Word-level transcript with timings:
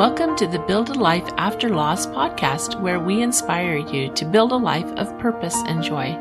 Welcome 0.00 0.34
to 0.36 0.46
the 0.46 0.60
Build 0.60 0.88
a 0.88 0.94
Life 0.94 1.28
After 1.36 1.68
Loss 1.68 2.06
podcast, 2.06 2.80
where 2.80 2.98
we 2.98 3.20
inspire 3.20 3.76
you 3.76 4.10
to 4.14 4.24
build 4.24 4.50
a 4.50 4.56
life 4.56 4.90
of 4.96 5.18
purpose 5.18 5.56
and 5.66 5.82
joy. 5.82 6.12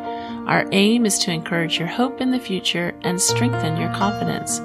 Our 0.47 0.67
aim 0.73 1.05
is 1.05 1.17
to 1.19 1.31
encourage 1.31 1.79
your 1.79 1.87
hope 1.87 2.19
in 2.19 2.29
the 2.29 2.41
future 2.41 2.93
and 3.03 3.21
strengthen 3.21 3.77
your 3.77 3.87
confidence. 3.93 4.59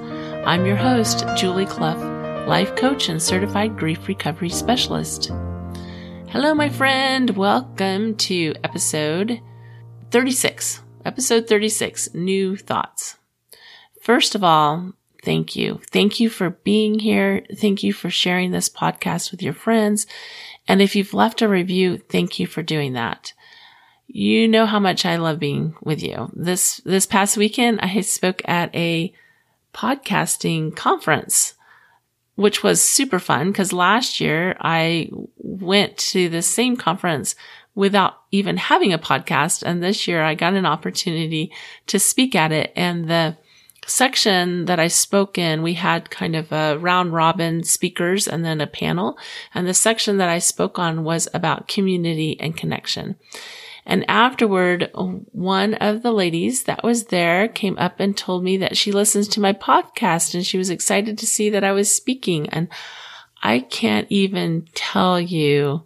I'm 0.44 0.66
your 0.66 0.74
host, 0.74 1.24
Julie 1.36 1.64
Clough, 1.64 2.44
life 2.48 2.74
coach 2.74 3.08
and 3.08 3.22
certified 3.22 3.78
grief 3.78 4.08
recovery 4.08 4.48
specialist. 4.48 5.26
Hello, 6.30 6.52
my 6.52 6.68
friend. 6.68 7.30
Welcome 7.36 8.16
to 8.16 8.56
episode 8.64 9.40
36. 10.10 10.82
Episode 11.04 11.46
36 11.46 12.14
New 12.14 12.56
Thoughts. 12.56 13.16
First 14.02 14.34
of 14.34 14.42
all, 14.42 14.92
thank 15.24 15.56
you. 15.56 15.80
Thank 15.90 16.20
you 16.20 16.28
for 16.28 16.50
being 16.50 16.98
here. 16.98 17.44
Thank 17.56 17.82
you 17.82 17.92
for 17.92 18.10
sharing 18.10 18.50
this 18.50 18.68
podcast 18.68 19.30
with 19.30 19.42
your 19.42 19.54
friends. 19.54 20.06
And 20.68 20.80
if 20.80 20.94
you've 20.94 21.14
left 21.14 21.42
a 21.42 21.48
review, 21.48 21.98
thank 21.98 22.38
you 22.38 22.46
for 22.46 22.62
doing 22.62 22.92
that. 22.92 23.32
You 24.06 24.46
know 24.46 24.66
how 24.66 24.78
much 24.78 25.04
I 25.06 25.16
love 25.16 25.38
being 25.38 25.74
with 25.82 26.02
you. 26.02 26.30
This, 26.34 26.80
this 26.84 27.06
past 27.06 27.36
weekend, 27.36 27.80
I 27.80 28.00
spoke 28.02 28.42
at 28.44 28.74
a 28.74 29.12
podcasting 29.72 30.76
conference, 30.76 31.54
which 32.36 32.62
was 32.62 32.80
super 32.80 33.18
fun 33.18 33.50
because 33.50 33.72
last 33.72 34.20
year 34.20 34.56
I 34.60 35.10
went 35.36 35.96
to 35.98 36.28
the 36.28 36.42
same 36.42 36.76
conference 36.76 37.34
without 37.74 38.14
even 38.30 38.56
having 38.56 38.92
a 38.92 38.98
podcast. 38.98 39.62
And 39.62 39.82
this 39.82 40.06
year 40.06 40.22
I 40.22 40.34
got 40.34 40.54
an 40.54 40.66
opportunity 40.66 41.52
to 41.88 41.98
speak 41.98 42.34
at 42.34 42.52
it 42.52 42.72
and 42.76 43.08
the 43.08 43.36
section 43.86 44.64
that 44.66 44.78
I 44.80 44.88
spoke 44.88 45.38
in, 45.38 45.62
we 45.62 45.74
had 45.74 46.10
kind 46.10 46.36
of 46.36 46.52
a 46.52 46.78
round 46.78 47.12
robin 47.12 47.62
speakers 47.64 48.26
and 48.26 48.44
then 48.44 48.60
a 48.60 48.66
panel. 48.66 49.18
And 49.54 49.66
the 49.66 49.74
section 49.74 50.16
that 50.18 50.28
I 50.28 50.38
spoke 50.38 50.78
on 50.78 51.04
was 51.04 51.28
about 51.34 51.68
community 51.68 52.38
and 52.40 52.56
connection. 52.56 53.16
And 53.86 54.08
afterward, 54.08 54.90
one 54.94 55.74
of 55.74 56.02
the 56.02 56.12
ladies 56.12 56.64
that 56.64 56.82
was 56.82 57.06
there 57.06 57.48
came 57.48 57.76
up 57.78 58.00
and 58.00 58.16
told 58.16 58.42
me 58.42 58.56
that 58.56 58.76
she 58.76 58.92
listens 58.92 59.28
to 59.28 59.40
my 59.40 59.52
podcast 59.52 60.34
and 60.34 60.46
she 60.46 60.56
was 60.56 60.70
excited 60.70 61.18
to 61.18 61.26
see 61.26 61.50
that 61.50 61.64
I 61.64 61.72
was 61.72 61.94
speaking. 61.94 62.48
And 62.48 62.68
I 63.42 63.60
can't 63.60 64.06
even 64.10 64.66
tell 64.74 65.20
you 65.20 65.82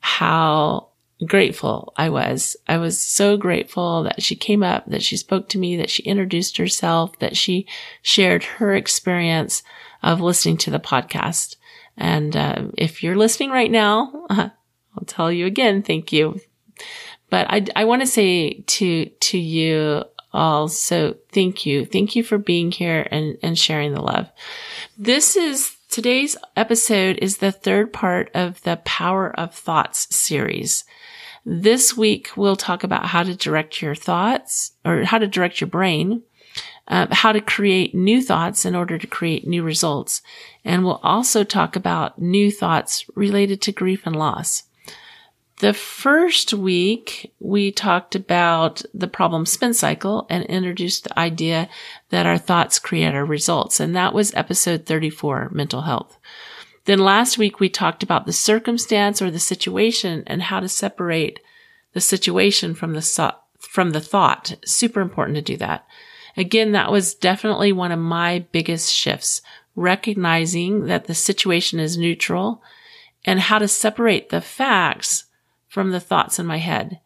how 0.00 0.88
grateful 1.24 1.92
I 1.96 2.10
was. 2.10 2.56
I 2.68 2.78
was 2.78 3.00
so 3.00 3.36
grateful 3.36 4.02
that 4.02 4.22
she 4.22 4.36
came 4.36 4.62
up, 4.62 4.84
that 4.86 5.02
she 5.02 5.16
spoke 5.16 5.48
to 5.50 5.58
me, 5.58 5.76
that 5.76 5.90
she 5.90 6.02
introduced 6.02 6.56
herself, 6.58 7.18
that 7.20 7.36
she 7.36 7.66
shared 8.02 8.44
her 8.44 8.74
experience 8.74 9.62
of 10.02 10.20
listening 10.20 10.58
to 10.58 10.70
the 10.70 10.78
podcast. 10.78 11.56
And 11.96 12.36
uh, 12.36 12.66
if 12.76 13.02
you're 13.02 13.16
listening 13.16 13.50
right 13.50 13.70
now, 13.70 14.26
I'll 14.30 14.52
tell 15.06 15.32
you 15.32 15.46
again, 15.46 15.82
thank 15.82 16.12
you. 16.12 16.40
But 17.30 17.46
I, 17.48 17.66
I 17.74 17.84
want 17.84 18.02
to 18.02 18.06
say 18.06 18.60
to 18.66 19.06
to 19.06 19.38
you 19.38 20.04
also, 20.32 21.16
thank 21.32 21.64
you, 21.64 21.86
thank 21.86 22.14
you 22.14 22.22
for 22.22 22.38
being 22.38 22.70
here 22.70 23.06
and 23.10 23.38
and 23.42 23.58
sharing 23.58 23.94
the 23.94 24.02
love. 24.02 24.30
This 24.98 25.34
is 25.34 25.75
today's 25.96 26.36
episode 26.56 27.18
is 27.22 27.38
the 27.38 27.50
third 27.50 27.90
part 27.90 28.30
of 28.34 28.60
the 28.64 28.76
Power 28.84 29.34
of 29.40 29.54
Thoughts 29.54 30.14
series. 30.14 30.84
This 31.46 31.96
week, 31.96 32.28
we'll 32.36 32.54
talk 32.54 32.84
about 32.84 33.06
how 33.06 33.22
to 33.22 33.34
direct 33.34 33.80
your 33.80 33.94
thoughts 33.94 34.72
or 34.84 35.04
how 35.04 35.16
to 35.16 35.26
direct 35.26 35.58
your 35.58 35.68
brain, 35.68 36.22
uh, 36.86 37.06
how 37.12 37.32
to 37.32 37.40
create 37.40 37.94
new 37.94 38.20
thoughts 38.20 38.66
in 38.66 38.74
order 38.74 38.98
to 38.98 39.06
create 39.06 39.46
new 39.46 39.62
results. 39.62 40.20
And 40.66 40.84
we'll 40.84 41.00
also 41.02 41.44
talk 41.44 41.76
about 41.76 42.20
new 42.20 42.50
thoughts 42.50 43.06
related 43.14 43.62
to 43.62 43.72
grief 43.72 44.02
and 44.04 44.14
loss. 44.14 44.64
The 45.58 45.72
first 45.72 46.52
week, 46.52 47.32
we 47.40 47.72
talked 47.72 48.14
about 48.14 48.82
the 48.92 49.08
problem 49.08 49.46
spin 49.46 49.72
cycle 49.72 50.26
and 50.28 50.44
introduced 50.44 51.04
the 51.04 51.18
idea 51.18 51.70
that 52.10 52.26
our 52.26 52.36
thoughts 52.36 52.78
create 52.78 53.14
our 53.14 53.24
results. 53.24 53.80
And 53.80 53.96
that 53.96 54.12
was 54.12 54.34
episode 54.34 54.84
34, 54.84 55.50
mental 55.52 55.82
health. 55.82 56.18
Then 56.84 56.98
last 56.98 57.38
week 57.38 57.58
we 57.58 57.70
talked 57.70 58.02
about 58.02 58.26
the 58.26 58.34
circumstance 58.34 59.22
or 59.22 59.30
the 59.30 59.38
situation 59.38 60.24
and 60.26 60.42
how 60.42 60.60
to 60.60 60.68
separate 60.68 61.40
the 61.94 62.02
situation 62.02 62.74
from 62.74 62.92
the 62.92 63.34
from 63.58 63.90
the 63.90 64.00
thought. 64.00 64.56
Super 64.64 65.00
important 65.00 65.36
to 65.36 65.42
do 65.42 65.56
that. 65.56 65.86
Again, 66.36 66.72
that 66.72 66.92
was 66.92 67.14
definitely 67.14 67.72
one 67.72 67.92
of 67.92 67.98
my 67.98 68.40
biggest 68.52 68.92
shifts, 68.92 69.40
recognizing 69.74 70.84
that 70.84 71.06
the 71.06 71.14
situation 71.14 71.80
is 71.80 71.96
neutral 71.96 72.62
and 73.24 73.40
how 73.40 73.58
to 73.58 73.66
separate 73.66 74.28
the 74.28 74.42
facts 74.42 75.25
from 75.76 75.90
the 75.90 76.00
thoughts 76.00 76.38
in 76.38 76.46
my 76.46 76.56
head. 76.56 77.00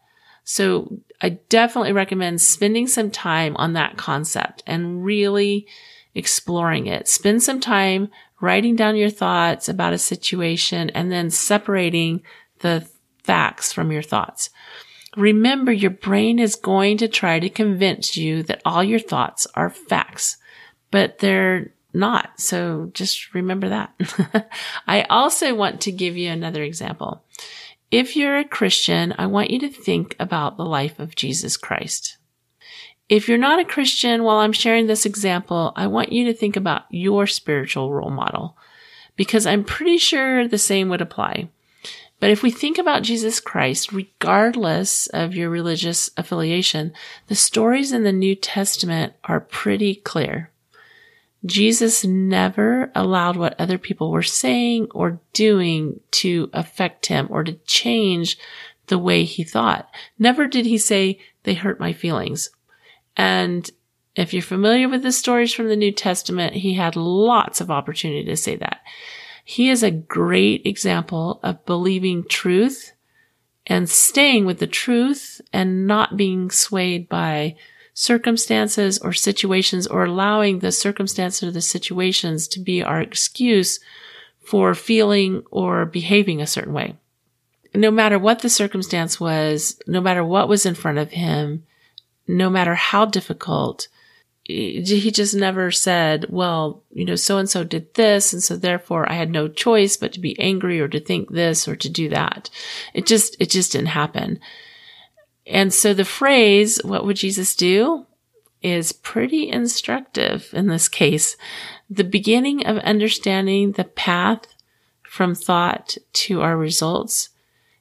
So 0.44 1.00
I 1.20 1.30
definitely 1.30 1.90
recommend 1.90 2.40
spending 2.40 2.86
some 2.86 3.10
time 3.10 3.56
on 3.56 3.72
that 3.72 3.96
concept 3.96 4.62
and 4.64 5.04
really 5.04 5.66
exploring 6.14 6.86
it. 6.86 7.08
Spend 7.08 7.42
some 7.42 7.58
time 7.58 8.10
writing 8.40 8.76
down 8.76 8.94
your 8.94 9.10
thoughts 9.10 9.68
about 9.68 9.92
a 9.92 9.98
situation 9.98 10.88
and 10.90 11.10
then 11.10 11.30
separating 11.30 12.22
the 12.60 12.88
facts 13.24 13.72
from 13.72 13.90
your 13.90 14.02
thoughts. 14.02 14.50
Remember, 15.16 15.72
your 15.72 15.90
brain 15.90 16.38
is 16.38 16.54
going 16.54 16.98
to 16.98 17.08
try 17.08 17.40
to 17.40 17.50
convince 17.50 18.16
you 18.16 18.44
that 18.44 18.62
all 18.64 18.84
your 18.84 19.00
thoughts 19.00 19.48
are 19.56 19.68
facts, 19.68 20.36
but 20.92 21.18
they're 21.18 21.72
not. 21.92 22.38
So 22.38 22.92
just 22.94 23.34
remember 23.34 23.70
that. 23.70 24.52
I 24.86 25.02
also 25.10 25.56
want 25.56 25.80
to 25.80 25.90
give 25.90 26.16
you 26.16 26.30
another 26.30 26.62
example. 26.62 27.24
If 27.90 28.14
you're 28.14 28.38
a 28.38 28.44
Christian, 28.44 29.12
I 29.18 29.26
want 29.26 29.50
you 29.50 29.58
to 29.60 29.68
think 29.68 30.14
about 30.20 30.56
the 30.56 30.64
life 30.64 31.00
of 31.00 31.16
Jesus 31.16 31.56
Christ. 31.56 32.18
If 33.08 33.28
you're 33.28 33.36
not 33.36 33.58
a 33.58 33.64
Christian, 33.64 34.22
while 34.22 34.36
I'm 34.36 34.52
sharing 34.52 34.86
this 34.86 35.04
example, 35.04 35.72
I 35.74 35.88
want 35.88 36.12
you 36.12 36.24
to 36.26 36.34
think 36.34 36.54
about 36.54 36.84
your 36.90 37.26
spiritual 37.26 37.92
role 37.92 38.10
model 38.10 38.56
because 39.16 39.44
I'm 39.44 39.64
pretty 39.64 39.98
sure 39.98 40.46
the 40.46 40.56
same 40.56 40.88
would 40.88 41.00
apply. 41.00 41.48
But 42.20 42.30
if 42.30 42.44
we 42.44 42.52
think 42.52 42.78
about 42.78 43.02
Jesus 43.02 43.40
Christ, 43.40 43.90
regardless 43.90 45.08
of 45.08 45.34
your 45.34 45.50
religious 45.50 46.10
affiliation, 46.16 46.92
the 47.26 47.34
stories 47.34 47.90
in 47.90 48.04
the 48.04 48.12
New 48.12 48.36
Testament 48.36 49.14
are 49.24 49.40
pretty 49.40 49.96
clear. 49.96 50.50
Jesus 51.44 52.04
never 52.04 52.92
allowed 52.94 53.36
what 53.36 53.58
other 53.58 53.78
people 53.78 54.10
were 54.10 54.22
saying 54.22 54.88
or 54.92 55.20
doing 55.32 56.00
to 56.12 56.50
affect 56.52 57.06
him 57.06 57.26
or 57.30 57.44
to 57.44 57.54
change 57.66 58.38
the 58.88 58.98
way 58.98 59.24
he 59.24 59.44
thought. 59.44 59.88
Never 60.18 60.46
did 60.46 60.66
he 60.66 60.76
say, 60.76 61.18
they 61.44 61.54
hurt 61.54 61.80
my 61.80 61.92
feelings 61.92 62.50
and 63.16 63.70
if 64.16 64.32
you're 64.32 64.42
familiar 64.42 64.88
with 64.88 65.02
the 65.02 65.12
stories 65.12 65.52
from 65.52 65.68
the 65.68 65.76
New 65.76 65.92
Testament, 65.92 66.54
he 66.54 66.74
had 66.74 66.96
lots 66.96 67.60
of 67.60 67.70
opportunity 67.70 68.24
to 68.24 68.36
say 68.36 68.56
that. 68.56 68.80
He 69.44 69.68
is 69.70 69.82
a 69.82 69.90
great 69.90 70.66
example 70.66 71.40
of 71.42 71.64
believing 71.64 72.24
truth 72.24 72.92
and 73.66 73.88
staying 73.88 74.46
with 74.46 74.58
the 74.58 74.66
truth 74.66 75.40
and 75.52 75.86
not 75.86 76.16
being 76.16 76.50
swayed 76.50 77.08
by 77.08 77.56
circumstances 77.94 78.98
or 78.98 79.12
situations 79.12 79.86
or 79.86 80.04
allowing 80.04 80.58
the 80.58 80.72
circumstances 80.72 81.48
or 81.48 81.50
the 81.50 81.60
situations 81.60 82.48
to 82.48 82.60
be 82.60 82.82
our 82.82 83.00
excuse 83.00 83.80
for 84.40 84.74
feeling 84.74 85.42
or 85.50 85.84
behaving 85.84 86.40
a 86.40 86.46
certain 86.46 86.72
way. 86.72 86.96
No 87.74 87.90
matter 87.90 88.18
what 88.18 88.40
the 88.40 88.48
circumstance 88.48 89.20
was, 89.20 89.80
no 89.86 90.00
matter 90.00 90.24
what 90.24 90.48
was 90.48 90.66
in 90.66 90.74
front 90.74 90.98
of 90.98 91.12
him, 91.12 91.64
no 92.26 92.50
matter 92.50 92.74
how 92.74 93.04
difficult, 93.04 93.88
he 94.44 95.10
just 95.10 95.34
never 95.34 95.70
said, 95.70 96.26
well, 96.28 96.82
you 96.90 97.04
know, 97.04 97.14
so 97.14 97.38
and 97.38 97.48
so 97.48 97.62
did 97.62 97.94
this. 97.94 98.32
And 98.32 98.42
so 98.42 98.56
therefore 98.56 99.08
I 99.10 99.14
had 99.14 99.30
no 99.30 99.46
choice 99.46 99.96
but 99.96 100.12
to 100.14 100.20
be 100.20 100.38
angry 100.40 100.80
or 100.80 100.88
to 100.88 100.98
think 100.98 101.30
this 101.30 101.68
or 101.68 101.76
to 101.76 101.88
do 101.88 102.08
that. 102.08 102.50
It 102.94 103.06
just, 103.06 103.36
it 103.38 103.50
just 103.50 103.72
didn't 103.72 103.88
happen. 103.88 104.40
And 105.46 105.72
so 105.72 105.94
the 105.94 106.04
phrase, 106.04 106.80
what 106.84 107.04
would 107.04 107.16
Jesus 107.16 107.54
do? 107.56 108.06
is 108.62 108.92
pretty 108.92 109.48
instructive 109.48 110.50
in 110.52 110.66
this 110.66 110.88
case. 110.88 111.36
The 111.88 112.04
beginning 112.04 112.66
of 112.66 112.76
understanding 112.78 113.72
the 113.72 113.84
path 113.84 114.46
from 115.02 115.34
thought 115.34 115.96
to 116.12 116.40
our 116.42 116.56
results 116.56 117.30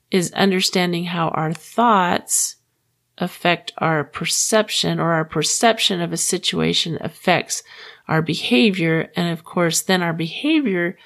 is 0.09 0.31
understanding 0.33 1.05
how 1.05 1.29
our 1.29 1.53
thoughts 1.53 2.55
affect 3.17 3.73
our 3.77 4.03
perception 4.03 4.99
or 4.99 5.11
our 5.11 5.25
perception 5.25 5.99
of 6.01 6.13
a 6.13 6.17
situation 6.17 6.97
affects 7.01 7.61
our 8.07 8.21
behavior. 8.21 9.11
And 9.15 9.31
of 9.31 9.43
course, 9.43 9.81
then 9.81 10.01
our 10.01 10.13
behavior 10.13 10.97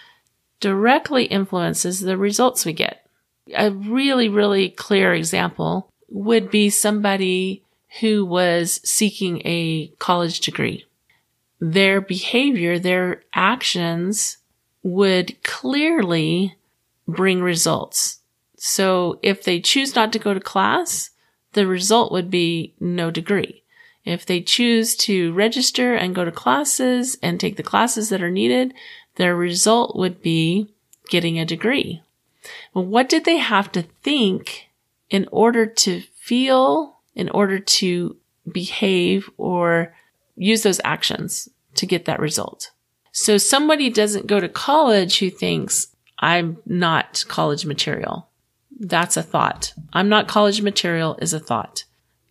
directly 0.60 1.26
influences 1.26 2.00
the 2.00 2.18
results 2.18 2.66
we 2.66 2.74
get. 2.74 3.06
A 3.54 3.72
really, 3.72 4.30
really 4.30 4.70
clear 4.70 5.14
example 5.14 5.90
would 6.14 6.50
be 6.50 6.70
somebody 6.70 7.64
who 8.00 8.24
was 8.24 8.80
seeking 8.84 9.42
a 9.44 9.88
college 10.00 10.40
degree. 10.40 10.86
Their 11.60 12.00
behavior, 12.00 12.80
their 12.80 13.24
actions 13.34 14.38
would 14.84 15.42
clearly 15.44 16.56
bring 17.08 17.42
results. 17.42 18.20
So 18.58 19.20
if 19.22 19.44
they 19.44 19.60
choose 19.60 19.96
not 19.96 20.14
to 20.14 20.20
go 20.20 20.34
to 20.34 20.40
class, 20.40 21.10
the 21.54 21.68
result 21.68 22.12
would 22.12 22.30
be 22.30 22.74
no 22.80 23.12
degree. 23.12 23.64
If 24.06 24.26
they 24.26 24.42
choose 24.42 24.96
to 24.98 25.34
register 25.34 25.94
and 25.94 26.16
go 26.16 26.26
to 26.26 26.32
classes 26.32 27.18
and 27.22 27.40
take 27.40 27.58
the 27.58 27.64
classes 27.64 28.10
that 28.10 28.22
are 28.22 28.32
needed, 28.32 28.74
their 29.16 29.36
result 29.36 29.96
would 29.96 30.22
be 30.22 30.68
getting 31.10 31.40
a 31.40 31.46
degree. 31.46 32.02
Well, 32.74 32.86
what 32.86 33.10
did 33.10 33.26
they 33.26 33.38
have 33.38 33.72
to 33.74 33.84
think 34.04 34.70
in 35.14 35.30
order 35.32 35.68
to 35.68 36.02
feel, 36.16 37.00
in 37.14 37.30
order 37.30 37.60
to 37.60 38.18
behave 38.52 39.30
or 39.38 39.96
use 40.36 40.64
those 40.64 40.82
actions 40.84 41.48
to 41.76 41.86
get 41.86 42.06
that 42.06 42.20
result? 42.20 42.72
So 43.12 43.38
somebody 43.38 43.92
doesn't 43.92 44.26
go 44.26 44.40
to 44.40 44.50
college 44.50 45.20
who 45.20 45.30
thinks 45.30 45.88
I'm 46.18 46.58
not 46.66 47.24
college 47.28 47.64
material. 47.64 48.28
That's 48.80 49.16
a 49.16 49.22
thought. 49.22 49.74
I'm 49.94 50.10
not 50.10 50.28
college 50.28 50.64
material 50.64 51.16
is 51.22 51.32
a 51.32 51.40
thought. 51.40 51.84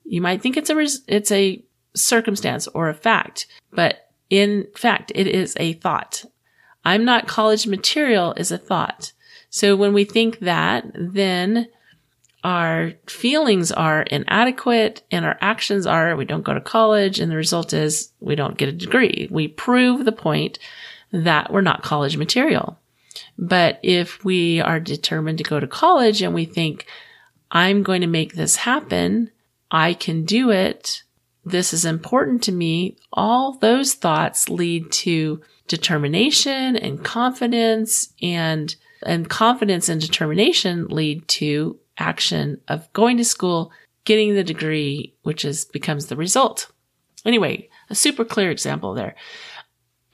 You 0.05 0.21
might 0.21 0.43
think 0.43 0.57
it's 0.57 0.69
a, 0.69 0.75
res- 0.75 1.03
it's 1.07 1.31
a 1.31 1.65
circumstance 1.95 2.67
or 2.69 2.89
a 2.89 2.95
fact, 2.95 3.47
but 3.73 4.11
in 4.29 4.67
fact, 4.75 5.13
it 5.15 5.29
is 5.29 5.57
a 5.61 5.75
thought. 5.75 6.25
I'm 6.85 7.05
not 7.05 7.29
college 7.29 7.69
material 7.69 8.35
is 8.37 8.51
a 8.51 8.59
thought. 8.59 9.13
So 9.51 9.77
when 9.77 9.93
we 9.93 10.03
think 10.03 10.41
that, 10.41 10.91
then 10.95 11.69
our 12.45 12.93
feelings 13.07 13.71
are 13.71 14.03
inadequate 14.03 15.03
and 15.11 15.25
our 15.25 15.39
actions 15.41 15.87
are 15.87 16.17
we 16.17 16.25
don't 16.25 16.43
go 16.43 16.55
to 16.55 16.61
college 16.61 17.21
and 17.21 17.31
the 17.31 17.37
result 17.37 17.73
is 17.73 18.13
we 18.21 18.35
don't 18.35 18.59
get 18.59 18.69
a 18.69 18.73
degree. 18.73 19.29
We 19.31 19.49
prove 19.49 20.05
the 20.05 20.13
point 20.13 20.59
that 21.13 21.53
we're 21.53 21.61
not 21.61 21.83
college 21.83 22.17
material. 22.17 22.79
But 23.39 23.79
if 23.83 24.25
we 24.25 24.61
are 24.61 24.81
determined 24.81 25.39
to 25.39 25.45
go 25.45 25.61
to 25.61 25.67
college 25.67 26.23
and 26.23 26.35
we 26.35 26.45
think, 26.45 26.87
I'm 27.51 27.83
going 27.83 28.01
to 28.01 28.07
make 28.07 28.35
this 28.35 28.57
happen, 28.57 29.31
I 29.71 29.95
can 29.95 30.25
do 30.25 30.51
it, 30.51 31.03
this 31.45 31.73
is 31.73 31.85
important 31.85 32.43
to 32.45 32.53
me, 32.53 32.97
all 33.13 33.59
those 33.59 33.95
thoughts 33.95 34.49
lead 34.49 34.91
to 34.93 35.43
determination 35.69 36.77
and 36.77 37.05
confidence 37.05 38.13
and 38.21 38.75
and 39.05 39.29
confidence 39.29 39.89
and 39.89 40.01
determination 40.01 40.87
lead 40.87 41.27
to 41.27 41.77
action 41.99 42.61
of 42.69 42.93
going 42.93 43.17
to 43.17 43.25
school, 43.25 43.73
getting 44.05 44.35
the 44.35 44.45
degree, 44.45 45.15
which 45.23 45.45
is 45.45 45.65
becomes 45.65 46.07
the 46.07 46.17
result. 46.17 46.71
Anyway, 47.25 47.69
a 47.91 47.95
super 47.95 48.25
clear 48.25 48.51
example 48.51 48.95
there. 48.95 49.15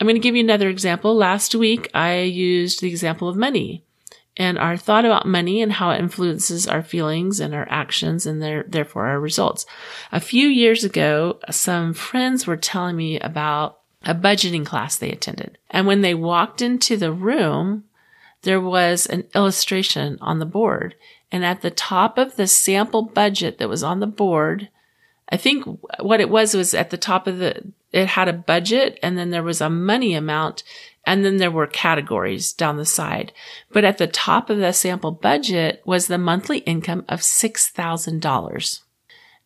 I'm 0.00 0.06
going 0.06 0.16
to 0.16 0.20
give 0.20 0.36
you 0.36 0.44
another 0.44 0.68
example. 0.68 1.16
Last 1.16 1.54
week, 1.54 1.90
I 1.94 2.20
used 2.20 2.80
the 2.80 2.88
example 2.88 3.28
of 3.28 3.36
money 3.36 3.84
and 4.36 4.56
our 4.56 4.76
thought 4.76 5.04
about 5.04 5.26
money 5.26 5.60
and 5.60 5.72
how 5.72 5.90
it 5.90 5.98
influences 5.98 6.68
our 6.68 6.82
feelings 6.82 7.40
and 7.40 7.52
our 7.52 7.66
actions 7.68 8.24
and 8.24 8.40
their, 8.40 8.64
therefore 8.68 9.06
our 9.06 9.18
results. 9.18 9.66
A 10.12 10.20
few 10.20 10.46
years 10.46 10.84
ago, 10.84 11.40
some 11.50 11.92
friends 11.92 12.46
were 12.46 12.56
telling 12.56 12.96
me 12.96 13.18
about 13.18 13.80
a 14.04 14.14
budgeting 14.14 14.64
class 14.64 14.96
they 14.96 15.10
attended. 15.10 15.58
And 15.70 15.86
when 15.86 16.02
they 16.02 16.14
walked 16.14 16.62
into 16.62 16.96
the 16.96 17.12
room, 17.12 17.84
there 18.42 18.60
was 18.60 19.06
an 19.06 19.24
illustration 19.34 20.18
on 20.20 20.38
the 20.38 20.46
board. 20.46 20.94
And 21.30 21.44
at 21.44 21.60
the 21.60 21.70
top 21.70 22.18
of 22.18 22.36
the 22.36 22.46
sample 22.46 23.02
budget 23.02 23.58
that 23.58 23.68
was 23.68 23.82
on 23.82 24.00
the 24.00 24.06
board, 24.06 24.68
I 25.28 25.36
think 25.36 25.64
what 26.00 26.20
it 26.20 26.30
was 26.30 26.54
was 26.54 26.72
at 26.74 26.90
the 26.90 26.96
top 26.96 27.26
of 27.26 27.38
the, 27.38 27.72
it 27.92 28.06
had 28.06 28.28
a 28.28 28.32
budget 28.32 28.98
and 29.02 29.18
then 29.18 29.30
there 29.30 29.42
was 29.42 29.60
a 29.60 29.68
money 29.68 30.14
amount 30.14 30.62
and 31.04 31.24
then 31.24 31.36
there 31.36 31.50
were 31.50 31.66
categories 31.66 32.52
down 32.52 32.76
the 32.76 32.86
side. 32.86 33.32
But 33.70 33.84
at 33.84 33.98
the 33.98 34.06
top 34.06 34.50
of 34.50 34.58
the 34.58 34.72
sample 34.72 35.12
budget 35.12 35.82
was 35.84 36.06
the 36.06 36.18
monthly 36.18 36.58
income 36.58 37.04
of 37.08 37.20
$6,000. 37.20 38.80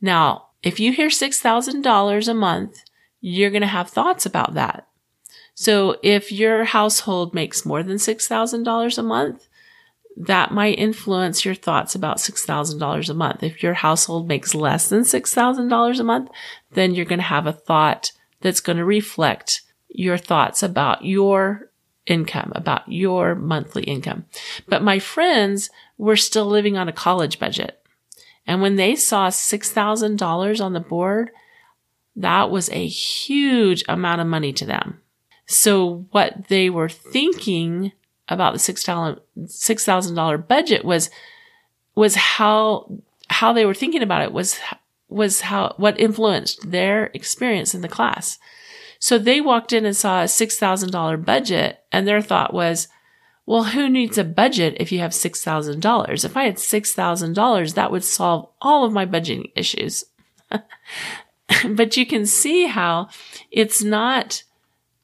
Now, 0.00 0.46
if 0.62 0.78
you 0.80 0.92
hear 0.92 1.08
$6,000 1.08 2.28
a 2.28 2.34
month, 2.34 2.84
you're 3.20 3.50
going 3.50 3.62
to 3.62 3.68
have 3.68 3.90
thoughts 3.90 4.26
about 4.26 4.54
that. 4.54 4.88
So 5.54 5.96
if 6.02 6.32
your 6.32 6.64
household 6.64 7.34
makes 7.34 7.66
more 7.66 7.82
than 7.82 7.96
$6,000 7.96 8.98
a 8.98 9.02
month, 9.02 9.48
that 10.16 10.52
might 10.52 10.78
influence 10.78 11.44
your 11.44 11.54
thoughts 11.54 11.94
about 11.94 12.18
$6,000 12.18 13.08
a 13.08 13.14
month. 13.14 13.42
If 13.42 13.62
your 13.62 13.74
household 13.74 14.28
makes 14.28 14.54
less 14.54 14.88
than 14.88 15.02
$6,000 15.02 16.00
a 16.00 16.04
month, 16.04 16.30
then 16.72 16.94
you're 16.94 17.04
going 17.04 17.18
to 17.18 17.24
have 17.24 17.46
a 17.46 17.52
thought 17.52 18.12
that's 18.40 18.60
going 18.60 18.78
to 18.78 18.84
reflect 18.84 19.62
your 19.88 20.18
thoughts 20.18 20.62
about 20.62 21.04
your 21.04 21.70
income, 22.06 22.52
about 22.54 22.90
your 22.90 23.34
monthly 23.34 23.84
income. 23.84 24.26
But 24.68 24.82
my 24.82 24.98
friends 24.98 25.70
were 25.98 26.16
still 26.16 26.46
living 26.46 26.76
on 26.76 26.88
a 26.88 26.92
college 26.92 27.38
budget. 27.38 27.78
And 28.46 28.60
when 28.60 28.76
they 28.76 28.96
saw 28.96 29.28
$6,000 29.28 30.64
on 30.64 30.72
the 30.72 30.80
board, 30.80 31.30
that 32.16 32.50
was 32.50 32.68
a 32.70 32.86
huge 32.86 33.84
amount 33.88 34.20
of 34.20 34.26
money 34.26 34.52
to 34.54 34.66
them. 34.66 35.00
So 35.46 36.06
what 36.10 36.48
they 36.48 36.68
were 36.70 36.88
thinking 36.88 37.92
about 38.32 38.52
the 38.52 38.58
$6,000 38.58 40.48
budget 40.48 40.84
was, 40.84 41.10
was 41.94 42.14
how, 42.14 42.90
how 43.28 43.52
they 43.52 43.66
were 43.66 43.74
thinking 43.74 44.02
about 44.02 44.22
it 44.22 44.32
was, 44.32 44.58
was 45.08 45.42
how, 45.42 45.74
what 45.76 46.00
influenced 46.00 46.70
their 46.70 47.06
experience 47.14 47.74
in 47.74 47.82
the 47.82 47.88
class. 47.88 48.38
So 48.98 49.18
they 49.18 49.40
walked 49.40 49.72
in 49.72 49.84
and 49.84 49.96
saw 49.96 50.22
a 50.22 50.26
$6,000 50.26 51.24
budget 51.24 51.84
and 51.90 52.06
their 52.06 52.22
thought 52.22 52.54
was, 52.54 52.88
well, 53.44 53.64
who 53.64 53.88
needs 53.88 54.18
a 54.18 54.24
budget 54.24 54.76
if 54.78 54.92
you 54.92 55.00
have 55.00 55.10
$6,000? 55.10 56.24
If 56.24 56.36
I 56.36 56.44
had 56.44 56.56
$6,000, 56.56 57.74
that 57.74 57.90
would 57.90 58.04
solve 58.04 58.48
all 58.60 58.84
of 58.84 58.92
my 58.92 59.04
budgeting 59.04 59.50
issues. 59.56 60.04
but 61.68 61.96
you 61.96 62.06
can 62.06 62.26
see 62.26 62.66
how 62.66 63.08
it's 63.50 63.82
not 63.82 64.44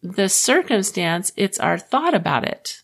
the 0.03 0.29
circumstance, 0.29 1.33
it's 1.37 1.59
our 1.59 1.79
thought 1.79 2.15
about 2.15 2.45
it. 2.45 2.83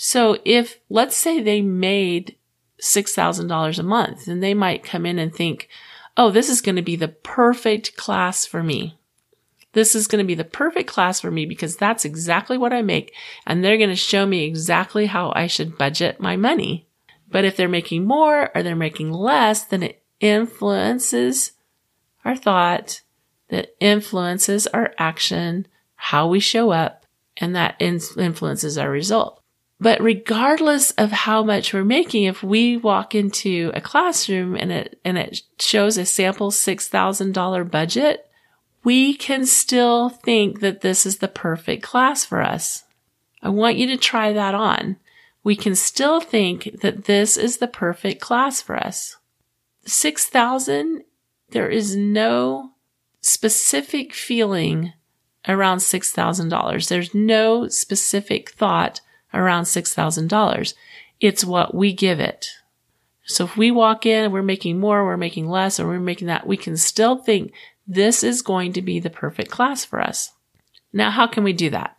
So 0.00 0.38
if, 0.44 0.78
let's 0.88 1.16
say 1.16 1.42
they 1.42 1.60
made 1.60 2.36
$6,000 2.80 3.78
a 3.78 3.82
month, 3.82 4.26
then 4.26 4.38
they 4.38 4.54
might 4.54 4.84
come 4.84 5.04
in 5.04 5.18
and 5.18 5.34
think, 5.34 5.68
oh, 6.16 6.30
this 6.30 6.48
is 6.48 6.60
going 6.60 6.76
to 6.76 6.82
be 6.82 6.94
the 6.94 7.08
perfect 7.08 7.96
class 7.96 8.46
for 8.46 8.62
me. 8.62 8.96
This 9.72 9.96
is 9.96 10.06
going 10.06 10.22
to 10.22 10.26
be 10.26 10.36
the 10.36 10.44
perfect 10.44 10.88
class 10.88 11.20
for 11.20 11.32
me 11.32 11.46
because 11.46 11.76
that's 11.76 12.04
exactly 12.04 12.56
what 12.56 12.72
I 12.72 12.80
make. 12.80 13.12
And 13.44 13.64
they're 13.64 13.76
going 13.76 13.88
to 13.88 13.96
show 13.96 14.24
me 14.24 14.44
exactly 14.44 15.06
how 15.06 15.32
I 15.34 15.48
should 15.48 15.76
budget 15.76 16.20
my 16.20 16.36
money. 16.36 16.86
But 17.28 17.44
if 17.44 17.56
they're 17.56 17.68
making 17.68 18.04
more 18.04 18.56
or 18.56 18.62
they're 18.62 18.76
making 18.76 19.10
less, 19.10 19.64
then 19.64 19.82
it 19.82 20.00
influences 20.20 21.54
our 22.24 22.36
thought, 22.36 23.00
that 23.48 23.74
influences 23.80 24.68
our 24.68 24.94
action, 24.96 25.66
how 25.96 26.28
we 26.28 26.38
show 26.38 26.70
up, 26.70 27.04
and 27.36 27.56
that 27.56 27.74
influences 27.80 28.78
our 28.78 28.90
result. 28.90 29.37
But 29.80 30.02
regardless 30.02 30.90
of 30.92 31.12
how 31.12 31.44
much 31.44 31.72
we're 31.72 31.84
making, 31.84 32.24
if 32.24 32.42
we 32.42 32.76
walk 32.76 33.14
into 33.14 33.70
a 33.74 33.80
classroom 33.80 34.56
and 34.56 34.72
it, 34.72 35.00
and 35.04 35.16
it 35.16 35.42
shows 35.60 35.96
a 35.96 36.04
sample 36.04 36.50
$6,000 36.50 37.70
budget, 37.70 38.28
we 38.82 39.14
can 39.14 39.46
still 39.46 40.08
think 40.08 40.60
that 40.60 40.80
this 40.80 41.06
is 41.06 41.18
the 41.18 41.28
perfect 41.28 41.82
class 41.82 42.24
for 42.24 42.42
us. 42.42 42.84
I 43.40 43.50
want 43.50 43.76
you 43.76 43.86
to 43.88 43.96
try 43.96 44.32
that 44.32 44.54
on. 44.54 44.96
We 45.44 45.54
can 45.54 45.76
still 45.76 46.20
think 46.20 46.80
that 46.80 47.04
this 47.04 47.36
is 47.36 47.58
the 47.58 47.68
perfect 47.68 48.20
class 48.20 48.60
for 48.60 48.76
us. 48.76 49.16
6,000, 49.86 51.04
there 51.50 51.68
is 51.68 51.94
no 51.94 52.72
specific 53.20 54.12
feeling 54.12 54.92
around 55.46 55.78
$6,000. 55.78 56.88
There's 56.88 57.14
no 57.14 57.68
specific 57.68 58.50
thought 58.50 59.00
around 59.34 59.64
$6,000. 59.64 60.74
It's 61.20 61.44
what 61.44 61.74
we 61.74 61.92
give 61.92 62.20
it. 62.20 62.48
So 63.24 63.44
if 63.44 63.56
we 63.56 63.70
walk 63.70 64.06
in, 64.06 64.24
and 64.24 64.32
we're 64.32 64.42
making 64.42 64.80
more, 64.80 65.04
we're 65.04 65.16
making 65.16 65.48
less, 65.48 65.78
or 65.78 65.86
we're 65.86 66.00
making 66.00 66.28
that, 66.28 66.46
we 66.46 66.56
can 66.56 66.76
still 66.76 67.16
think 67.16 67.52
this 67.86 68.24
is 68.24 68.42
going 68.42 68.72
to 68.72 68.82
be 68.82 69.00
the 69.00 69.10
perfect 69.10 69.50
class 69.50 69.84
for 69.84 70.00
us. 70.00 70.32
Now, 70.92 71.10
how 71.10 71.26
can 71.26 71.44
we 71.44 71.52
do 71.52 71.68
that? 71.70 71.96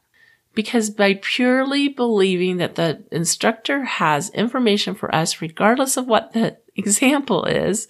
Because 0.55 0.89
by 0.89 1.19
purely 1.21 1.87
believing 1.87 2.57
that 2.57 2.75
the 2.75 3.03
instructor 3.11 3.85
has 3.85 4.31
information 4.31 4.95
for 4.95 5.13
us, 5.13 5.41
regardless 5.41 5.97
of 5.97 6.07
what 6.07 6.33
the 6.33 6.57
example 6.75 7.45
is, 7.45 7.87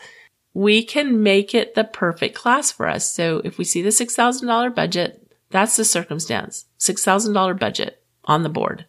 we 0.54 0.84
can 0.84 1.24
make 1.24 1.56
it 1.56 1.76
the 1.76 1.84
perfect 1.84 2.36
class 2.36 2.72
for 2.72 2.88
us. 2.88 3.12
So 3.12 3.42
if 3.46 3.58
we 3.58 3.64
see 3.64 3.82
the 3.82 3.90
$6,000 3.90 4.76
budget, 4.76 5.26
that's 5.50 5.78
the 5.78 5.86
circumstance. 5.86 6.66
$6,000 6.80 7.60
budget 7.60 8.02
on 8.26 8.44
the 8.44 8.50
board. 8.50 8.86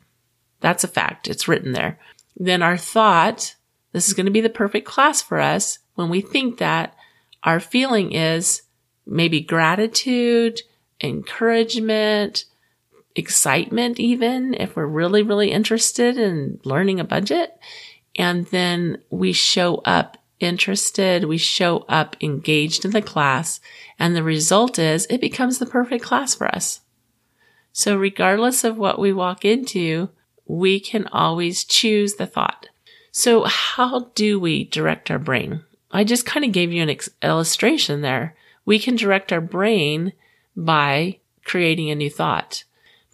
That's 0.61 0.85
a 0.85 0.89
fact. 0.89 1.29
It's 1.29 1.49
written 1.49 1.73
there. 1.73 1.99
Then 2.37 2.63
our 2.63 2.77
thought, 2.77 3.57
this 3.93 4.09
is 4.09 4.15
going 4.15 4.27
to 4.27 4.33
be 4.33 4.41
the 4.41 4.49
perfect 4.49 4.87
class 4.87 5.21
for 5.21 5.41
us. 5.41 5.79
When 5.95 6.09
we 6.09 6.21
think 6.21 6.59
that, 6.59 6.95
our 7.43 7.61
feeling 7.61 8.13
is 8.13 8.63
maybe 9.07 9.41
gratitude, 9.41 10.61
encouragement, 11.01 12.45
excitement, 13.17 13.99
even 13.99 14.55
if 14.55 14.77
we're 14.77 14.87
really, 14.87 15.23
really 15.23 15.51
interested 15.51 16.19
in 16.19 16.61
learning 16.65 17.01
a 17.01 17.05
budget. 17.05 17.59
And 18.17 18.47
then 18.47 19.03
we 19.11 19.33
show 19.33 19.77
up 19.85 20.19
interested, 20.39 21.25
we 21.25 21.37
show 21.37 21.85
up 21.89 22.17
engaged 22.21 22.85
in 22.85 22.93
the 22.93 23.03
class, 23.03 23.61
and 23.99 24.17
the 24.17 24.23
result 24.23 24.79
is 24.79 25.07
it 25.11 25.21
becomes 25.21 25.59
the 25.59 25.67
perfect 25.67 26.03
class 26.03 26.35
for 26.35 26.47
us. 26.47 26.81
So 27.73 27.97
regardless 27.97 28.65
of 28.65 28.79
what 28.79 28.99
we 28.99 29.13
walk 29.13 29.45
into, 29.45 30.11
we 30.51 30.81
can 30.81 31.07
always 31.09 31.65
choose 31.65 32.15
the 32.15 32.27
thought. 32.27 32.69
So 33.13 33.45
how 33.45 34.11
do 34.15 34.41
we 34.41 34.65
direct 34.65 35.11
our 35.11 35.19
brain? 35.19 35.63
I 35.93 36.03
just 36.05 36.27
kind 36.27 36.45
of 36.45 36.53
gave 36.53 36.73
you 36.73 36.83
an 36.83 36.91
ex- 36.91 37.11
illustration 37.23 38.01
there. 38.01 38.35
We 38.65 38.79
can 38.79 38.97
direct 38.97 39.33
our 39.33 39.41
brain 39.41 40.13
by 40.57 41.19
creating 41.45 41.91
a 41.91 41.95
new 41.95 42.11
thought. 42.11 42.65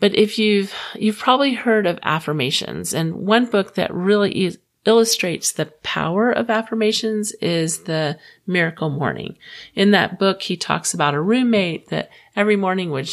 But 0.00 0.14
if 0.14 0.38
you've, 0.38 0.74
you've 0.94 1.18
probably 1.18 1.54
heard 1.54 1.86
of 1.86 1.98
affirmations 2.02 2.94
and 2.94 3.14
one 3.14 3.46
book 3.46 3.74
that 3.74 3.92
really 3.92 4.44
is, 4.44 4.58
illustrates 4.86 5.52
the 5.52 5.66
power 5.82 6.30
of 6.30 6.48
affirmations 6.48 7.32
is 7.32 7.80
the 7.84 8.18
miracle 8.46 8.88
morning. 8.88 9.36
In 9.74 9.90
that 9.90 10.18
book, 10.18 10.42
he 10.42 10.56
talks 10.56 10.94
about 10.94 11.14
a 11.14 11.20
roommate 11.20 11.88
that 11.88 12.10
every 12.34 12.56
morning 12.56 12.90
would, 12.90 13.10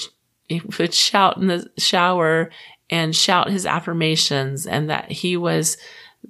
would 0.79 0.93
shout 0.93 1.37
in 1.37 1.47
the 1.47 1.69
shower 1.77 2.51
and 2.93 3.15
shout 3.15 3.49
his 3.49 3.65
affirmations 3.65 4.67
and 4.67 4.87
that 4.87 5.11
he 5.11 5.35
was 5.35 5.77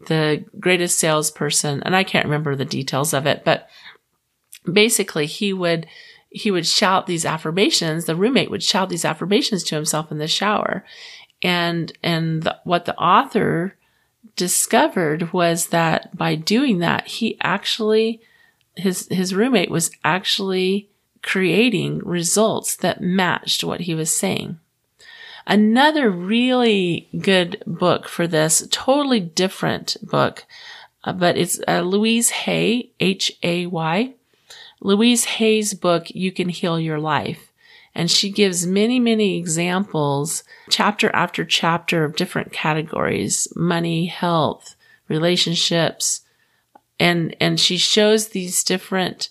the 0.07 0.45
greatest 0.61 0.97
salesperson. 0.97 1.83
And 1.83 1.93
I 1.93 2.05
can't 2.05 2.23
remember 2.23 2.55
the 2.55 2.63
details 2.63 3.13
of 3.13 3.27
it, 3.27 3.43
but 3.43 3.67
basically 4.71 5.25
he 5.25 5.51
would 5.51 5.87
he 6.29 6.49
would 6.49 6.65
shout 6.65 7.05
these 7.05 7.25
affirmations. 7.25 8.05
The 8.05 8.15
roommate 8.15 8.49
would 8.49 8.63
shout 8.63 8.89
these 8.89 9.05
affirmations 9.05 9.61
to 9.65 9.75
himself 9.75 10.09
in 10.09 10.17
the 10.17 10.27
shower. 10.27 10.83
And, 11.43 11.91
and 12.01 12.41
the, 12.41 12.57
what 12.63 12.85
the 12.85 12.97
author 12.97 13.77
discovered 14.35 15.31
was 15.31 15.67
that 15.67 16.17
by 16.17 16.33
doing 16.33 16.79
that, 16.79 17.05
he 17.05 17.37
actually, 17.41 18.19
his, 18.75 19.07
his 19.09 19.35
roommate 19.35 19.69
was 19.69 19.91
actually 20.03 20.89
creating 21.21 21.99
results 21.99 22.77
that 22.77 22.99
matched 22.99 23.63
what 23.63 23.81
he 23.81 23.93
was 23.93 24.15
saying. 24.15 24.57
Another 25.45 26.09
really 26.09 27.09
good 27.19 27.61
book 27.67 28.07
for 28.07 28.27
this, 28.27 28.67
totally 28.71 29.19
different 29.19 29.97
book, 30.01 30.45
uh, 31.03 31.13
but 31.13 31.37
it's 31.37 31.59
uh, 31.67 31.81
Louise 31.81 32.29
Hay, 32.29 32.91
H-A-Y. 32.99 34.13
Louise 34.83 35.23
Hay's 35.25 35.73
book, 35.73 36.09
You 36.09 36.31
Can 36.31 36.49
Heal 36.49 36.79
Your 36.79 36.99
Life. 36.99 37.51
And 37.95 38.11
she 38.11 38.29
gives 38.29 38.65
many, 38.65 38.99
many 38.99 39.37
examples, 39.37 40.43
chapter 40.69 41.09
after 41.15 41.45
chapter 41.45 42.03
of 42.03 42.15
different 42.15 42.51
categories, 42.51 43.47
money, 43.55 44.07
health, 44.07 44.75
relationships. 45.07 46.21
And, 46.99 47.35
and 47.39 47.59
she 47.59 47.77
shows 47.77 48.29
these 48.29 48.63
different 48.63 49.29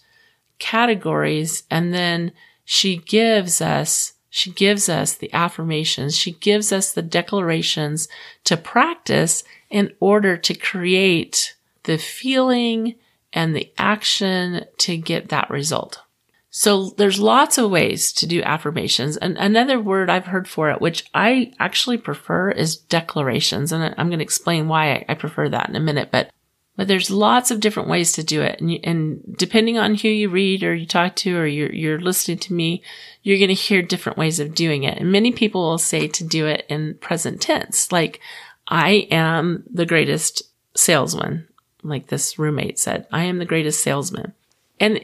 categories 0.59 1.65
and 1.71 1.93
then 1.93 2.33
she 2.65 2.97
gives 2.97 3.61
us, 3.61 4.15
she 4.35 4.51
gives 4.51 4.89
us 4.89 5.13
the 5.13 5.31
affirmations. 5.35 6.17
She 6.17 6.33
gives 6.33 6.73
us 6.73 6.91
the 6.91 7.03
declarations 7.03 8.09
to 8.45 8.57
practice 8.57 9.45
in 9.69 9.93
order 10.01 10.39
to 10.39 10.55
create 10.55 11.55
the 11.83 11.99
feeling 11.99 12.95
and 13.35 13.55
the 13.55 13.71
action 13.77 14.65
to 14.79 14.97
get 14.97 15.29
that 15.29 15.51
result. 15.51 16.01
So 16.49 16.95
there's 16.97 17.21
lots 17.21 17.59
of 17.59 17.71
ways 17.71 18.11
to 18.15 18.27
do 18.27 18.43
affirmations. 18.43 19.19
And 19.19 19.37
another 19.37 19.79
word 19.79 20.09
I've 20.09 20.27
heard 20.27 20.49
for 20.49 20.71
it, 20.71 20.81
which 20.81 21.05
I 21.13 21.53
actually 21.59 21.99
prefer 21.99 22.51
is 22.53 22.77
declarations. 22.77 23.71
And 23.71 23.95
I'm 23.99 24.09
going 24.09 24.21
to 24.21 24.25
explain 24.25 24.67
why 24.67 25.05
I 25.11 25.13
prefer 25.13 25.51
that 25.51 25.69
in 25.69 25.77
a 25.77 25.81
minute, 25.81 26.09
but 26.11 26.31
but 26.77 26.89
there's 26.89 27.11
lots 27.11 27.51
of 27.51 27.61
different 27.61 27.91
ways 27.91 28.13
to 28.13 28.25
do 28.25 28.41
it. 28.41 28.61
And, 28.61 28.79
and 28.83 29.37
depending 29.37 29.79
on 29.79 29.95
who 29.95 30.09
you 30.09 30.31
read 30.31 30.63
or 30.63 30.75
you 30.75 30.87
talk 30.87 31.17
to 31.17 31.37
or 31.37 31.47
you're, 31.47 31.73
you're 31.73 32.01
listening 32.01 32.39
to 32.39 32.55
me, 32.55 32.83
you're 33.23 33.39
going 33.39 33.49
to 33.49 33.55
hear 33.55 33.83
different 33.83 34.19
ways 34.19 34.41
of 34.41 34.55
doing 34.55 34.83
it. 34.85 34.99
And 34.99 35.13
many 35.13 35.33
people 35.33 35.63
will 35.63 35.79
say 35.79 36.09
to 36.09 36.25
do 36.25 36.47
it 36.47 36.67
in 36.69 36.95
present 36.95 37.41
tense, 37.41 37.93
like, 37.93 38.21
I 38.69 39.09
am 39.11 39.65
the 39.73 39.87
greatest 39.87 40.43
salesman 40.75 41.49
like 41.83 42.07
this 42.07 42.39
roommate 42.39 42.79
said, 42.79 43.07
I 43.13 43.25
am 43.25 43.39
the 43.39 43.45
greatest 43.45 43.83
salesman. 43.83 44.33
And 44.79 45.01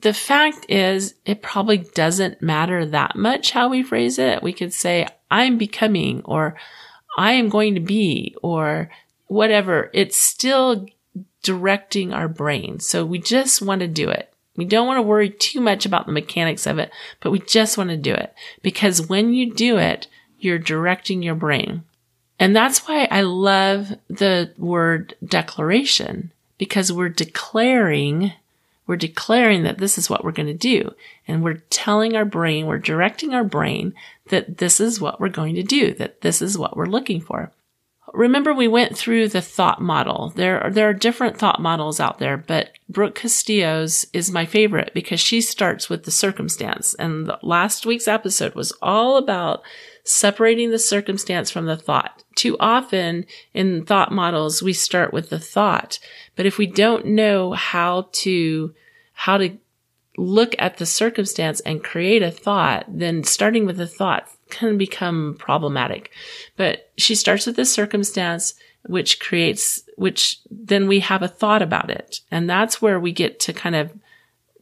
the 0.00 0.14
fact 0.14 0.66
is, 0.68 1.14
it 1.24 1.42
probably 1.42 1.78
doesn't 1.78 2.42
matter 2.42 2.86
that 2.86 3.16
much 3.16 3.52
how 3.52 3.68
we 3.68 3.82
phrase 3.82 4.18
it. 4.18 4.42
We 4.42 4.52
could 4.52 4.72
say, 4.72 5.06
I'm 5.30 5.58
becoming, 5.58 6.22
or 6.24 6.56
I 7.16 7.32
am 7.32 7.48
going 7.48 7.74
to 7.74 7.80
be, 7.80 8.36
or 8.42 8.90
whatever. 9.26 9.90
It's 9.92 10.20
still 10.20 10.86
directing 11.42 12.12
our 12.12 12.28
brain. 12.28 12.80
So 12.80 13.04
we 13.04 13.18
just 13.18 13.62
want 13.62 13.80
to 13.80 13.88
do 13.88 14.08
it. 14.10 14.32
We 14.56 14.64
don't 14.64 14.86
want 14.86 14.98
to 14.98 15.02
worry 15.02 15.30
too 15.30 15.60
much 15.60 15.86
about 15.86 16.06
the 16.06 16.12
mechanics 16.12 16.66
of 16.66 16.78
it, 16.78 16.90
but 17.20 17.30
we 17.30 17.40
just 17.40 17.76
want 17.76 17.90
to 17.90 17.96
do 17.96 18.14
it 18.14 18.34
because 18.62 19.08
when 19.08 19.32
you 19.32 19.52
do 19.52 19.78
it, 19.78 20.06
you're 20.38 20.58
directing 20.58 21.22
your 21.22 21.34
brain. 21.34 21.84
And 22.38 22.54
that's 22.54 22.86
why 22.86 23.08
I 23.10 23.22
love 23.22 23.94
the 24.08 24.52
word 24.58 25.14
declaration 25.24 26.32
because 26.58 26.92
we're 26.92 27.08
declaring, 27.08 28.32
we're 28.86 28.96
declaring 28.96 29.62
that 29.62 29.78
this 29.78 29.96
is 29.98 30.10
what 30.10 30.24
we're 30.24 30.32
going 30.32 30.46
to 30.46 30.54
do. 30.54 30.94
And 31.26 31.42
we're 31.42 31.62
telling 31.70 32.14
our 32.14 32.24
brain, 32.24 32.66
we're 32.66 32.78
directing 32.78 33.32
our 33.32 33.44
brain 33.44 33.94
that 34.28 34.58
this 34.58 34.80
is 34.80 35.00
what 35.00 35.20
we're 35.20 35.28
going 35.28 35.54
to 35.54 35.62
do, 35.62 35.94
that 35.94 36.20
this 36.20 36.42
is 36.42 36.58
what 36.58 36.76
we're 36.76 36.86
looking 36.86 37.20
for. 37.20 37.52
Remember 38.12 38.54
we 38.54 38.68
went 38.68 38.96
through 38.96 39.28
the 39.28 39.40
thought 39.42 39.80
model. 39.80 40.32
There 40.36 40.62
are, 40.62 40.70
there 40.70 40.88
are 40.88 40.94
different 40.94 41.38
thought 41.38 41.60
models 41.60 41.98
out 41.98 42.18
there, 42.18 42.36
but 42.36 42.70
Brooke 42.88 43.16
Castillo's 43.16 44.06
is 44.12 44.30
my 44.30 44.46
favorite 44.46 44.92
because 44.94 45.20
she 45.20 45.40
starts 45.40 45.90
with 45.90 46.04
the 46.04 46.10
circumstance. 46.10 46.94
And 46.94 47.30
last 47.42 47.84
week's 47.84 48.08
episode 48.08 48.54
was 48.54 48.72
all 48.80 49.16
about 49.16 49.62
separating 50.04 50.70
the 50.70 50.78
circumstance 50.78 51.50
from 51.50 51.66
the 51.66 51.76
thought. 51.76 52.22
Too 52.36 52.56
often 52.60 53.26
in 53.52 53.84
thought 53.84 54.12
models, 54.12 54.62
we 54.62 54.72
start 54.72 55.12
with 55.12 55.30
the 55.30 55.40
thought. 55.40 55.98
But 56.36 56.46
if 56.46 56.58
we 56.58 56.66
don't 56.66 57.06
know 57.06 57.52
how 57.52 58.08
to, 58.12 58.72
how 59.14 59.38
to 59.38 59.58
look 60.16 60.54
at 60.58 60.78
the 60.78 60.86
circumstance 60.86 61.60
and 61.60 61.82
create 61.82 62.22
a 62.22 62.30
thought, 62.30 62.86
then 62.88 63.24
starting 63.24 63.66
with 63.66 63.78
the 63.78 63.86
thought 63.86 64.30
can 64.50 64.78
become 64.78 65.36
problematic. 65.38 66.10
But 66.56 66.90
she 66.96 67.14
starts 67.14 67.46
with 67.46 67.56
this 67.56 67.72
circumstance, 67.72 68.54
which 68.84 69.20
creates, 69.20 69.82
which 69.96 70.38
then 70.50 70.86
we 70.86 71.00
have 71.00 71.22
a 71.22 71.28
thought 71.28 71.62
about 71.62 71.90
it. 71.90 72.20
And 72.30 72.48
that's 72.48 72.80
where 72.80 73.00
we 73.00 73.12
get 73.12 73.40
to 73.40 73.52
kind 73.52 73.74
of 73.74 73.92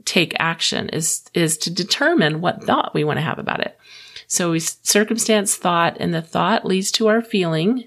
take 0.04 0.34
action 0.38 0.88
is, 0.90 1.24
is 1.34 1.56
to 1.58 1.70
determine 1.70 2.40
what 2.40 2.64
thought 2.64 2.94
we 2.94 3.04
want 3.04 3.18
to 3.18 3.22
have 3.22 3.38
about 3.38 3.60
it. 3.60 3.78
So 4.26 4.50
we 4.50 4.60
circumstance 4.60 5.56
thought 5.56 5.96
and 6.00 6.14
the 6.14 6.22
thought 6.22 6.64
leads 6.64 6.90
to 6.92 7.08
our 7.08 7.22
feeling 7.22 7.84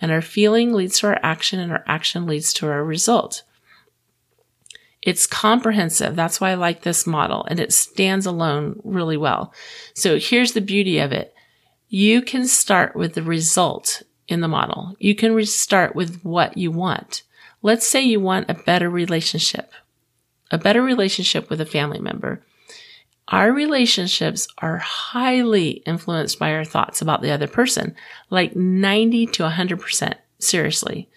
and 0.00 0.10
our 0.10 0.22
feeling 0.22 0.72
leads 0.72 0.98
to 1.00 1.08
our 1.08 1.20
action 1.22 1.58
and 1.60 1.72
our 1.72 1.84
action 1.86 2.26
leads 2.26 2.52
to 2.54 2.66
our 2.66 2.84
result. 2.84 3.42
It's 5.06 5.24
comprehensive. 5.24 6.16
That's 6.16 6.40
why 6.40 6.50
I 6.50 6.54
like 6.54 6.82
this 6.82 7.06
model 7.06 7.46
and 7.48 7.60
it 7.60 7.72
stands 7.72 8.26
alone 8.26 8.80
really 8.82 9.16
well. 9.16 9.54
So 9.94 10.18
here's 10.18 10.50
the 10.52 10.60
beauty 10.60 10.98
of 10.98 11.12
it. 11.12 11.32
You 11.88 12.20
can 12.20 12.44
start 12.48 12.96
with 12.96 13.14
the 13.14 13.22
result 13.22 14.02
in 14.26 14.40
the 14.40 14.48
model. 14.48 14.96
You 14.98 15.14
can 15.14 15.46
start 15.46 15.94
with 15.94 16.20
what 16.24 16.58
you 16.58 16.72
want. 16.72 17.22
Let's 17.62 17.86
say 17.86 18.02
you 18.02 18.18
want 18.18 18.50
a 18.50 18.54
better 18.54 18.90
relationship, 18.90 19.72
a 20.50 20.58
better 20.58 20.82
relationship 20.82 21.48
with 21.50 21.60
a 21.60 21.66
family 21.66 22.00
member. 22.00 22.44
Our 23.28 23.52
relationships 23.52 24.48
are 24.58 24.78
highly 24.78 25.82
influenced 25.86 26.40
by 26.40 26.52
our 26.52 26.64
thoughts 26.64 27.00
about 27.00 27.22
the 27.22 27.30
other 27.30 27.46
person, 27.46 27.94
like 28.28 28.56
90 28.56 29.26
to 29.26 29.44
100%. 29.44 30.14
Seriously. 30.40 31.08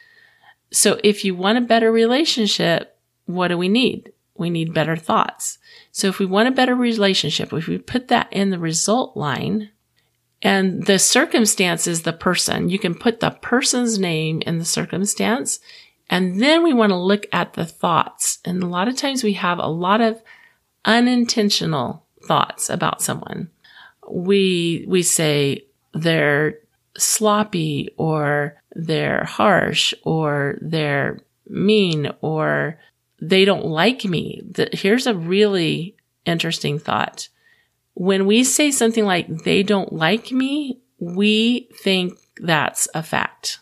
So 0.72 1.00
if 1.04 1.26
you 1.26 1.34
want 1.34 1.58
a 1.58 1.62
better 1.62 1.92
relationship, 1.92 2.96
what 3.30 3.50
do 3.50 3.58
we 3.60 3.70
need? 3.70 4.12
We 4.36 4.50
need 4.50 4.74
better 4.74 4.96
thoughts. 4.96 5.60
So 5.92 6.08
if 6.08 6.18
we 6.18 6.26
want 6.26 6.48
a 6.48 6.52
better 6.52 6.74
relationship, 6.74 7.54
if 7.54 7.68
we 7.68 7.78
put 7.78 8.08
that 8.08 8.28
in 8.34 8.50
the 8.50 8.58
result 8.58 9.16
line 9.16 9.70
and 10.42 10.88
the 10.88 10.98
circumstance 10.98 11.86
is 11.86 12.02
the 12.02 12.14
person, 12.14 12.70
you 12.70 12.80
can 12.80 12.96
put 12.96 13.20
the 13.20 13.30
person's 13.30 14.00
name 14.00 14.42
in 14.48 14.58
the 14.58 14.66
circumstance. 14.66 15.60
And 16.10 16.42
then 16.42 16.64
we 16.64 16.74
want 16.74 16.90
to 16.90 16.96
look 16.96 17.28
at 17.32 17.54
the 17.54 17.66
thoughts. 17.66 18.40
And 18.44 18.64
a 18.64 18.68
lot 18.68 18.88
of 18.88 18.98
times 18.98 19.24
we 19.24 19.34
have 19.34 19.60
a 19.60 19.68
lot 19.68 20.02
of 20.02 20.20
unintentional 20.84 22.04
thoughts 22.24 22.68
about 22.68 23.04
someone. 23.04 23.52
We, 24.10 24.86
we 24.88 25.04
say 25.04 25.66
they're 25.94 26.58
sloppy 26.98 27.90
or 27.96 28.60
they're 28.74 29.26
harsh 29.26 29.94
or 30.04 30.58
they're 30.62 31.20
mean 31.48 32.12
or 32.22 32.80
they 33.22 33.46
don't 33.46 33.66
like 33.66 34.06
me. 34.06 34.42
Here's 34.74 35.08
a 35.08 35.16
really 35.16 35.96
interesting 36.26 36.80
thought. 36.80 37.30
When 37.94 38.26
we 38.26 38.44
say 38.44 38.72
something 38.72 39.06
like 39.06 39.44
they 39.44 39.64
don't 39.64 39.92
like 39.92 40.32
me, 40.32 40.80
we 41.00 41.70
think 41.82 42.18
that's 42.38 42.88
a 42.94 43.04
fact. 43.04 43.60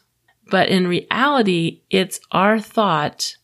But 0.50 0.70
in 0.70 0.88
reality, 0.88 1.82
it's 1.90 2.20
our 2.32 2.60
thought 2.60 3.36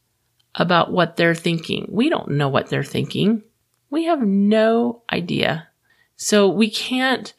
about 0.55 0.91
what 0.91 1.17
they're 1.17 1.36
thinking. 1.36 1.88
We 1.89 2.10
don't 2.10 2.32
know 2.32 2.48
what 2.48 2.67
they're 2.67 2.84
thinking. 2.84 3.43
We 3.89 4.05
have 4.05 4.22
no 4.22 5.01
idea. 5.12 5.67
So 6.15 6.48
we 6.48 6.70
can't, 6.70 7.34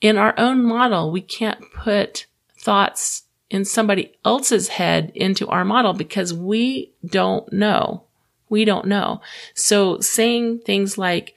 in 0.00 0.16
our 0.16 0.34
own 0.38 0.64
model, 0.64 1.10
we 1.12 1.20
can't 1.20 1.70
put 1.72 2.26
thoughts 2.58 3.24
in 3.50 3.64
somebody 3.64 4.18
else's 4.24 4.68
head 4.68 5.12
into 5.14 5.46
our 5.48 5.64
model 5.64 5.92
because 5.92 6.34
we 6.34 6.92
don't 7.04 7.52
know. 7.52 8.05
We 8.48 8.64
don't 8.64 8.86
know. 8.86 9.20
So 9.54 10.00
saying 10.00 10.60
things 10.60 10.96
like, 10.96 11.34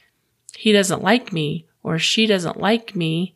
he 0.55 0.71
doesn't 0.71 1.03
like 1.03 1.31
me 1.31 1.65
or 1.83 1.97
she 1.97 2.25
doesn't 2.25 2.59
like 2.59 2.95
me 2.95 3.35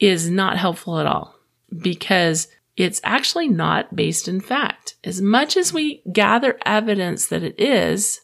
is 0.00 0.28
not 0.28 0.58
helpful 0.58 0.98
at 0.98 1.06
all 1.06 1.36
because 1.76 2.48
it's 2.76 3.00
actually 3.04 3.48
not 3.48 3.94
based 3.94 4.28
in 4.28 4.40
fact. 4.40 4.96
As 5.04 5.22
much 5.22 5.56
as 5.56 5.72
we 5.72 6.02
gather 6.12 6.58
evidence 6.66 7.28
that 7.28 7.42
it 7.42 7.58
is, 7.60 8.20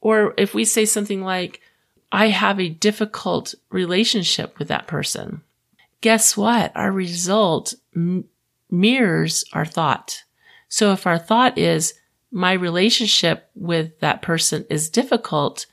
or 0.00 0.34
if 0.36 0.54
we 0.54 0.64
say 0.64 0.84
something 0.84 1.22
like, 1.22 1.60
I 2.10 2.28
have 2.28 2.60
a 2.60 2.68
difficult 2.68 3.54
relationship 3.70 4.58
with 4.58 4.68
that 4.68 4.86
person, 4.86 5.42
guess 6.00 6.36
what? 6.36 6.72
Our 6.74 6.90
result 6.90 7.74
m- 7.94 8.24
mirrors 8.70 9.44
our 9.52 9.64
thought. 9.64 10.24
So 10.68 10.92
if 10.92 11.06
our 11.06 11.18
thought 11.18 11.56
is, 11.56 11.94
my 12.32 12.52
relationship 12.54 13.50
with 13.54 14.00
that 14.00 14.22
person 14.22 14.64
is 14.70 14.88
difficult, 14.88 15.66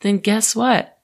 then 0.00 0.18
guess 0.18 0.56
what? 0.56 0.98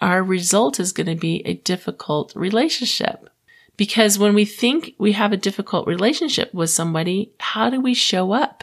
Our 0.00 0.22
result 0.22 0.78
is 0.78 0.92
going 0.92 1.06
to 1.06 1.14
be 1.14 1.42
a 1.46 1.54
difficult 1.54 2.32
relationship. 2.36 3.30
Because 3.76 4.18
when 4.18 4.34
we 4.34 4.44
think 4.44 4.94
we 4.98 5.12
have 5.12 5.32
a 5.32 5.38
difficult 5.38 5.86
relationship 5.86 6.52
with 6.52 6.68
somebody, 6.68 7.32
how 7.40 7.70
do 7.70 7.80
we 7.80 7.94
show 7.94 8.32
up? 8.32 8.62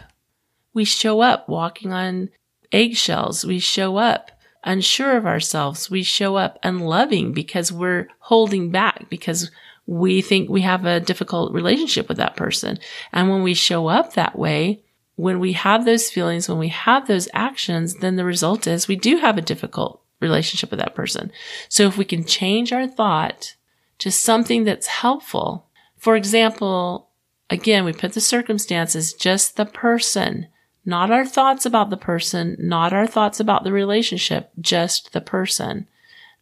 We 0.76 0.86
show 0.86 1.22
up 1.22 1.50
walking 1.50 1.92
on 1.92 2.30
eggshells. 2.72 3.44
We 3.44 3.58
show 3.58 3.98
up 3.98 4.30
unsure 4.64 5.18
of 5.18 5.26
ourselves. 5.26 5.90
We 5.90 6.04
show 6.04 6.36
up 6.36 6.60
unloving 6.62 7.34
because 7.34 7.72
we're 7.72 8.10
holding 8.20 8.70
back 8.70 9.10
because 9.10 9.50
we 9.88 10.22
think 10.22 10.50
we 10.50 10.62
have 10.62 10.86
a 10.86 11.00
difficult 11.00 11.52
relationship 11.52 12.10
with 12.10 12.18
that 12.18 12.36
person. 12.36 12.78
And 13.12 13.30
when 13.30 13.42
we 13.42 13.56
show 13.56 13.88
up 13.88 14.14
that 14.14 14.38
way, 14.38 14.84
when 15.18 15.40
we 15.40 15.54
have 15.54 15.84
those 15.84 16.10
feelings, 16.10 16.48
when 16.48 16.60
we 16.60 16.70
have 16.70 17.08
those 17.08 17.28
actions, 17.34 17.96
then 17.96 18.16
the 18.16 18.24
result 18.24 18.68
is 18.68 18.88
we 18.88 18.96
do 18.96 19.18
have 19.18 19.38
a 19.38 19.42
difficult 19.42 20.02
relationship 20.20 20.70
with 20.70 20.80
that 20.80 20.96
person. 20.96 21.32
So 21.70 21.88
if 21.88 21.98
we 21.98 22.06
can 22.06 22.24
change 22.24 22.72
our 22.72 22.88
thought 22.88 23.56
to 23.98 24.12
something 24.12 24.64
that's 24.64 24.88
helpful. 24.88 25.66
For 25.98 26.16
example, 26.16 27.10
again, 27.50 27.84
we 27.84 27.94
put 27.94 28.14
the 28.14 28.22
circumstances, 28.22 29.12
just 29.12 29.58
the 29.58 29.66
person, 29.66 30.48
not 30.86 31.10
our 31.10 31.26
thoughts 31.26 31.66
about 31.66 31.90
the 31.90 31.98
person, 31.98 32.56
not 32.60 32.94
our 32.94 33.08
thoughts 33.08 33.40
about 33.40 33.64
the 33.64 33.72
relationship, 33.72 34.52
just 34.62 35.14
the 35.14 35.22
person. 35.22 35.88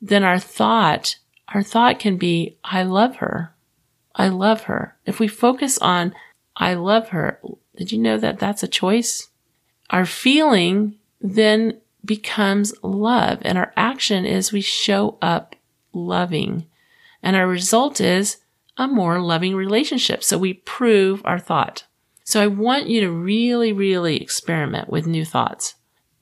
Then 0.02 0.24
our 0.24 0.40
thought, 0.40 1.16
our 1.48 1.64
thought 1.64 2.00
can 2.00 2.18
be, 2.18 2.58
I 2.64 2.84
love 2.84 3.18
her. 3.18 3.54
I 4.14 4.28
love 4.28 4.64
her. 4.64 4.98
If 5.06 5.20
we 5.20 5.30
focus 5.30 5.78
on, 5.78 6.14
I 6.58 6.74
love 6.74 7.10
her, 7.10 7.40
did 7.78 7.92
you 7.92 8.00
know 8.00 8.18
that 8.18 8.40
that's 8.40 8.64
a 8.64 8.68
choice? 8.68 9.30
Our 9.90 10.06
feeling 10.06 10.96
then 11.22 11.80
becomes 12.04 12.74
love 12.84 13.40
and 13.42 13.58
our 13.58 13.74
action 13.76 14.26
is 14.26 14.52
we 14.52 14.62
show 14.62 15.18
up 15.22 15.56
loving. 15.94 16.66
And 17.24 17.36
our 17.36 17.48
result 17.48 18.00
is 18.00 18.38
a 18.78 18.88
more 18.88 19.20
loving 19.20 19.56
relationship. 19.56 20.24
So 20.24 20.38
we 20.38 20.54
prove 20.54 21.22
our 21.26 21.40
thought. 21.40 21.86
So 22.24 22.42
I 22.42 22.48
want 22.48 22.88
you 22.88 23.02
to 23.02 23.12
really, 23.12 23.72
really 23.72 24.22
experiment 24.22 24.90
with 24.90 25.08
new 25.08 25.26
thoughts. 25.26 25.76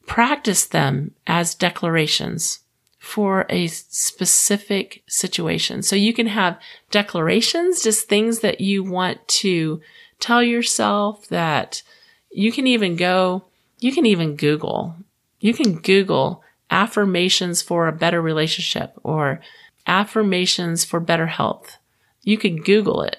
Practice 0.05 0.65
them 0.65 1.13
as 1.25 1.55
declarations 1.55 2.59
for 2.99 3.45
a 3.49 3.67
specific 3.67 5.03
situation. 5.07 5.81
So 5.81 5.95
you 5.95 6.13
can 6.13 6.27
have 6.27 6.59
declarations, 6.91 7.83
just 7.83 8.07
things 8.07 8.39
that 8.39 8.61
you 8.61 8.83
want 8.83 9.27
to 9.27 9.81
tell 10.23 10.41
yourself 10.41 11.27
that 11.27 11.83
you 12.31 12.51
can 12.51 12.65
even 12.65 12.95
go, 12.95 13.43
you 13.79 13.91
can 13.91 14.05
even 14.05 14.35
Google, 14.35 14.95
you 15.39 15.53
can 15.53 15.79
Google 15.79 16.41
affirmations 16.71 17.61
for 17.61 17.87
a 17.87 17.91
better 17.91 18.21
relationship 18.21 18.93
or 19.03 19.41
affirmations 19.85 20.85
for 20.85 20.99
better 20.99 21.27
health. 21.27 21.77
You 22.21 22.37
could 22.37 22.63
Google 22.63 23.01
it 23.01 23.17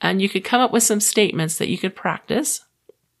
and 0.00 0.22
you 0.22 0.28
could 0.28 0.44
come 0.44 0.60
up 0.60 0.72
with 0.72 0.84
some 0.84 1.00
statements 1.00 1.58
that 1.58 1.68
you 1.68 1.76
could 1.76 1.96
practice. 1.96 2.64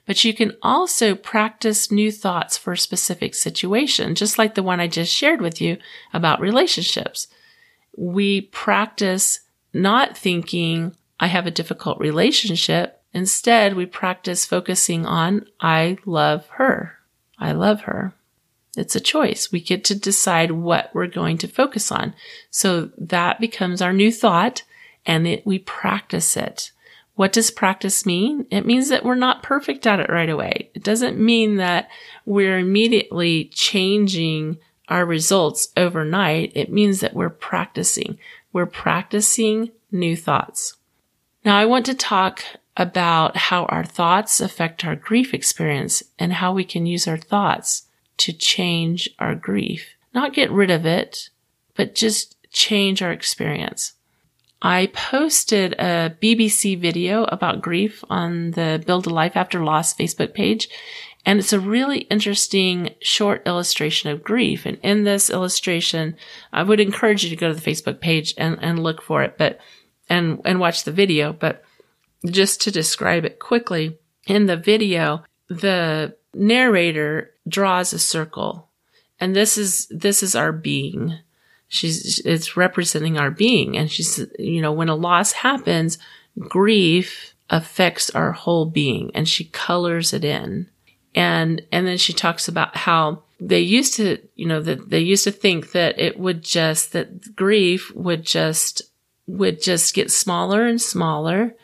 But 0.06 0.22
you 0.22 0.34
can 0.34 0.52
also 0.62 1.14
practice 1.14 1.90
new 1.90 2.12
thoughts 2.12 2.56
for 2.56 2.74
a 2.74 2.78
specific 2.78 3.34
situation, 3.34 4.14
just 4.14 4.38
like 4.38 4.54
the 4.54 4.62
one 4.62 4.78
I 4.78 4.86
just 4.86 5.12
shared 5.12 5.40
with 5.40 5.60
you 5.60 5.78
about 6.12 6.40
relationships. 6.40 7.26
We 7.96 8.42
practice 8.42 9.40
not 9.72 10.16
thinking, 10.16 10.94
I 11.18 11.28
have 11.28 11.46
a 11.46 11.50
difficult 11.50 11.98
relationship. 11.98 13.00
Instead, 13.14 13.74
we 13.74 13.86
practice 13.86 14.44
focusing 14.44 15.06
on, 15.06 15.46
I 15.60 15.98
love 16.04 16.48
her. 16.48 16.98
I 17.38 17.52
love 17.52 17.82
her. 17.82 18.12
It's 18.76 18.96
a 18.96 19.00
choice. 19.00 19.52
We 19.52 19.60
get 19.60 19.84
to 19.84 19.94
decide 19.94 20.50
what 20.50 20.90
we're 20.92 21.06
going 21.06 21.38
to 21.38 21.48
focus 21.48 21.92
on. 21.92 22.14
So 22.50 22.90
that 22.98 23.40
becomes 23.40 23.80
our 23.80 23.92
new 23.92 24.10
thought 24.10 24.64
and 25.06 25.28
it, 25.28 25.46
we 25.46 25.60
practice 25.60 26.36
it. 26.36 26.72
What 27.14 27.32
does 27.32 27.52
practice 27.52 28.04
mean? 28.04 28.46
It 28.50 28.66
means 28.66 28.88
that 28.88 29.04
we're 29.04 29.14
not 29.14 29.44
perfect 29.44 29.86
at 29.86 30.00
it 30.00 30.10
right 30.10 30.28
away. 30.28 30.70
It 30.74 30.82
doesn't 30.82 31.16
mean 31.16 31.56
that 31.56 31.88
we're 32.26 32.58
immediately 32.58 33.44
changing 33.54 34.58
our 34.88 35.06
results 35.06 35.68
overnight. 35.76 36.50
It 36.56 36.72
means 36.72 36.98
that 37.00 37.14
we're 37.14 37.30
practicing. 37.30 38.18
We're 38.52 38.66
practicing 38.66 39.70
new 39.92 40.16
thoughts. 40.16 40.74
Now 41.44 41.56
I 41.56 41.66
want 41.66 41.86
to 41.86 41.94
talk 41.94 42.42
about 42.76 43.36
how 43.36 43.64
our 43.66 43.84
thoughts 43.84 44.40
affect 44.40 44.84
our 44.84 44.96
grief 44.96 45.32
experience 45.32 46.02
and 46.18 46.32
how 46.32 46.52
we 46.52 46.64
can 46.64 46.86
use 46.86 47.06
our 47.06 47.16
thoughts 47.16 47.84
to 48.16 48.32
change 48.32 49.08
our 49.18 49.34
grief. 49.34 49.94
Not 50.12 50.34
get 50.34 50.50
rid 50.50 50.70
of 50.70 50.86
it, 50.86 51.30
but 51.74 51.94
just 51.94 52.36
change 52.50 53.02
our 53.02 53.12
experience. 53.12 53.94
I 54.62 54.86
posted 54.94 55.74
a 55.74 56.16
BBC 56.22 56.80
video 56.80 57.24
about 57.24 57.60
grief 57.60 58.02
on 58.08 58.52
the 58.52 58.82
Build 58.86 59.06
a 59.06 59.10
Life 59.10 59.36
After 59.36 59.62
Loss 59.62 59.94
Facebook 59.94 60.32
page. 60.32 60.68
And 61.26 61.38
it's 61.38 61.52
a 61.52 61.60
really 61.60 62.00
interesting 62.00 62.94
short 63.00 63.46
illustration 63.46 64.10
of 64.10 64.22
grief. 64.22 64.66
And 64.66 64.78
in 64.82 65.04
this 65.04 65.30
illustration, 65.30 66.16
I 66.52 66.62
would 66.62 66.80
encourage 66.80 67.24
you 67.24 67.30
to 67.30 67.36
go 67.36 67.48
to 67.48 67.54
the 67.54 67.70
Facebook 67.70 68.00
page 68.00 68.34
and, 68.36 68.58
and 68.60 68.82
look 68.82 69.02
for 69.02 69.22
it, 69.22 69.36
but, 69.38 69.58
and, 70.08 70.40
and 70.44 70.60
watch 70.60 70.84
the 70.84 70.92
video. 70.92 71.32
But 71.32 71.63
just 72.26 72.60
to 72.62 72.70
describe 72.70 73.24
it 73.24 73.38
quickly, 73.38 73.98
in 74.26 74.46
the 74.46 74.56
video, 74.56 75.24
the 75.48 76.16
narrator 76.32 77.32
draws 77.46 77.92
a 77.92 77.98
circle. 77.98 78.68
And 79.20 79.36
this 79.36 79.56
is, 79.58 79.86
this 79.90 80.22
is 80.22 80.34
our 80.34 80.52
being. 80.52 81.18
She's, 81.68 82.20
it's 82.20 82.56
representing 82.56 83.18
our 83.18 83.30
being. 83.30 83.76
And 83.76 83.90
she's, 83.90 84.24
you 84.38 84.60
know, 84.60 84.72
when 84.72 84.88
a 84.88 84.94
loss 84.94 85.32
happens, 85.32 85.98
grief 86.38 87.34
affects 87.50 88.10
our 88.10 88.32
whole 88.32 88.64
being 88.64 89.10
and 89.14 89.28
she 89.28 89.44
colors 89.44 90.12
it 90.12 90.24
in. 90.24 90.68
And, 91.14 91.62
and 91.70 91.86
then 91.86 91.98
she 91.98 92.12
talks 92.12 92.48
about 92.48 92.76
how 92.76 93.22
they 93.38 93.60
used 93.60 93.94
to, 93.96 94.18
you 94.34 94.46
know, 94.46 94.60
that 94.62 94.90
they 94.90 95.00
used 95.00 95.24
to 95.24 95.30
think 95.30 95.72
that 95.72 95.98
it 95.98 96.18
would 96.18 96.42
just, 96.42 96.92
that 96.92 97.36
grief 97.36 97.94
would 97.94 98.24
just, 98.24 98.82
would 99.26 99.62
just 99.62 99.94
get 99.94 100.10
smaller 100.10 100.66
and 100.66 100.80
smaller 100.80 101.54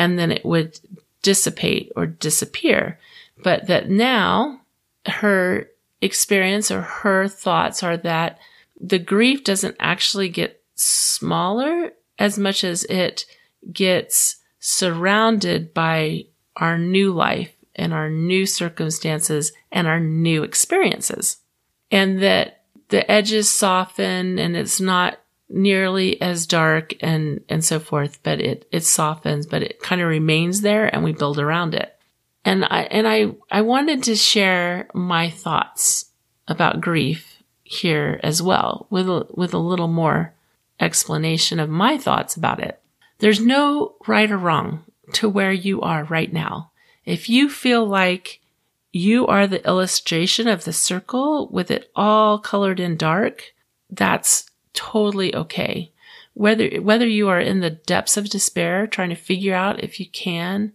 and 0.00 0.18
then 0.18 0.32
it 0.32 0.46
would 0.46 0.80
dissipate 1.22 1.92
or 1.94 2.06
disappear. 2.06 2.98
But 3.44 3.66
that 3.66 3.90
now 3.90 4.62
her 5.06 5.68
experience 6.00 6.70
or 6.70 6.80
her 6.80 7.28
thoughts 7.28 7.82
are 7.82 7.98
that 7.98 8.38
the 8.80 8.98
grief 8.98 9.44
doesn't 9.44 9.76
actually 9.78 10.30
get 10.30 10.62
smaller 10.74 11.92
as 12.18 12.38
much 12.38 12.64
as 12.64 12.84
it 12.84 13.26
gets 13.70 14.36
surrounded 14.58 15.74
by 15.74 16.24
our 16.56 16.78
new 16.78 17.12
life 17.12 17.54
and 17.74 17.92
our 17.92 18.08
new 18.08 18.46
circumstances 18.46 19.52
and 19.70 19.86
our 19.86 20.00
new 20.00 20.42
experiences. 20.42 21.36
And 21.90 22.22
that 22.22 22.62
the 22.88 23.08
edges 23.10 23.50
soften 23.50 24.38
and 24.38 24.56
it's 24.56 24.80
not 24.80 25.20
nearly 25.50 26.20
as 26.22 26.46
dark 26.46 26.94
and, 27.00 27.40
and 27.48 27.64
so 27.64 27.80
forth, 27.80 28.20
but 28.22 28.40
it, 28.40 28.66
it 28.70 28.84
softens, 28.84 29.46
but 29.46 29.62
it 29.62 29.80
kind 29.80 30.00
of 30.00 30.08
remains 30.08 30.60
there 30.60 30.86
and 30.86 31.04
we 31.04 31.12
build 31.12 31.38
around 31.38 31.74
it. 31.74 31.94
And 32.44 32.64
I, 32.64 32.82
and 32.82 33.06
I, 33.06 33.32
I 33.50 33.60
wanted 33.62 34.04
to 34.04 34.16
share 34.16 34.88
my 34.94 35.28
thoughts 35.28 36.06
about 36.48 36.80
grief 36.80 37.42
here 37.64 38.18
as 38.22 38.40
well 38.40 38.86
with 38.90 39.08
a, 39.08 39.26
with 39.30 39.52
a 39.52 39.58
little 39.58 39.88
more 39.88 40.32
explanation 40.78 41.60
of 41.60 41.68
my 41.68 41.98
thoughts 41.98 42.36
about 42.36 42.60
it. 42.60 42.80
There's 43.18 43.40
no 43.40 43.96
right 44.06 44.30
or 44.30 44.38
wrong 44.38 44.84
to 45.14 45.28
where 45.28 45.52
you 45.52 45.82
are 45.82 46.04
right 46.04 46.32
now. 46.32 46.70
If 47.04 47.28
you 47.28 47.50
feel 47.50 47.86
like 47.86 48.40
you 48.92 49.26
are 49.26 49.46
the 49.46 49.64
illustration 49.66 50.48
of 50.48 50.64
the 50.64 50.72
circle 50.72 51.48
with 51.48 51.70
it 51.70 51.90
all 51.94 52.38
colored 52.38 52.80
in 52.80 52.96
dark, 52.96 53.52
that's 53.90 54.49
totally 54.80 55.34
okay. 55.34 55.92
Whether, 56.34 56.80
whether 56.80 57.06
you 57.06 57.28
are 57.28 57.40
in 57.40 57.60
the 57.60 57.70
depths 57.70 58.16
of 58.16 58.30
despair 58.30 58.86
trying 58.86 59.10
to 59.10 59.14
figure 59.14 59.54
out 59.54 59.84
if 59.84 60.00
you 60.00 60.06
can 60.06 60.72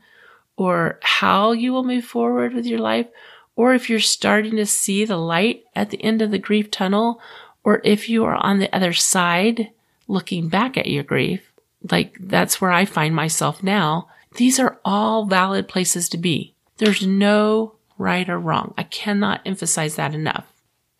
or 0.57 0.99
how 1.01 1.53
you 1.53 1.73
will 1.73 1.83
move 1.83 2.05
forward 2.05 2.53
with 2.53 2.65
your 2.65 2.79
life, 2.79 3.07
or 3.55 3.73
if 3.73 3.89
you're 3.89 3.99
starting 3.99 4.55
to 4.57 4.65
see 4.65 5.03
the 5.03 5.17
light 5.17 5.63
at 5.75 5.89
the 5.89 6.01
end 6.03 6.21
of 6.21 6.31
the 6.31 6.37
grief 6.37 6.69
tunnel, 6.69 7.19
or 7.63 7.81
if 7.83 8.07
you 8.07 8.23
are 8.25 8.35
on 8.35 8.59
the 8.59 8.73
other 8.73 8.93
side 8.93 9.69
looking 10.07 10.49
back 10.49 10.77
at 10.77 10.87
your 10.87 11.03
grief, 11.03 11.51
like 11.91 12.15
that's 12.19 12.61
where 12.61 12.71
I 12.71 12.85
find 12.85 13.15
myself 13.15 13.63
now. 13.63 14.07
These 14.35 14.59
are 14.59 14.79
all 14.85 15.25
valid 15.25 15.67
places 15.67 16.09
to 16.09 16.17
be. 16.17 16.53
There's 16.77 17.05
no 17.05 17.73
right 17.97 18.29
or 18.29 18.39
wrong. 18.39 18.73
I 18.77 18.83
cannot 18.83 19.41
emphasize 19.45 19.95
that 19.95 20.13
enough. 20.13 20.45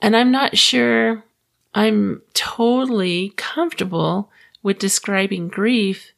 And 0.02 0.16
I'm 0.16 0.32
not 0.32 0.58
sure 0.58 1.24
I'm 1.76 2.22
totally 2.34 3.34
comfortable 3.36 4.32
with 4.64 4.80
describing 4.80 5.50
grief 5.50 6.14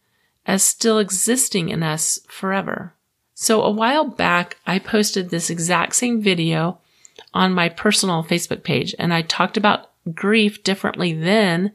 as 0.45 0.63
still 0.63 0.99
existing 0.99 1.69
in 1.69 1.81
us 1.81 2.19
forever. 2.27 2.93
So 3.33 3.63
a 3.63 3.71
while 3.71 4.05
back, 4.05 4.57
I 4.67 4.77
posted 4.77 5.29
this 5.29 5.49
exact 5.49 5.95
same 5.95 6.21
video 6.21 6.77
on 7.33 7.53
my 7.53 7.69
personal 7.69 8.23
Facebook 8.23 8.63
page 8.63 8.95
and 8.99 9.11
I 9.13 9.23
talked 9.23 9.57
about 9.57 9.89
grief 10.13 10.63
differently 10.63 11.11
then 11.11 11.73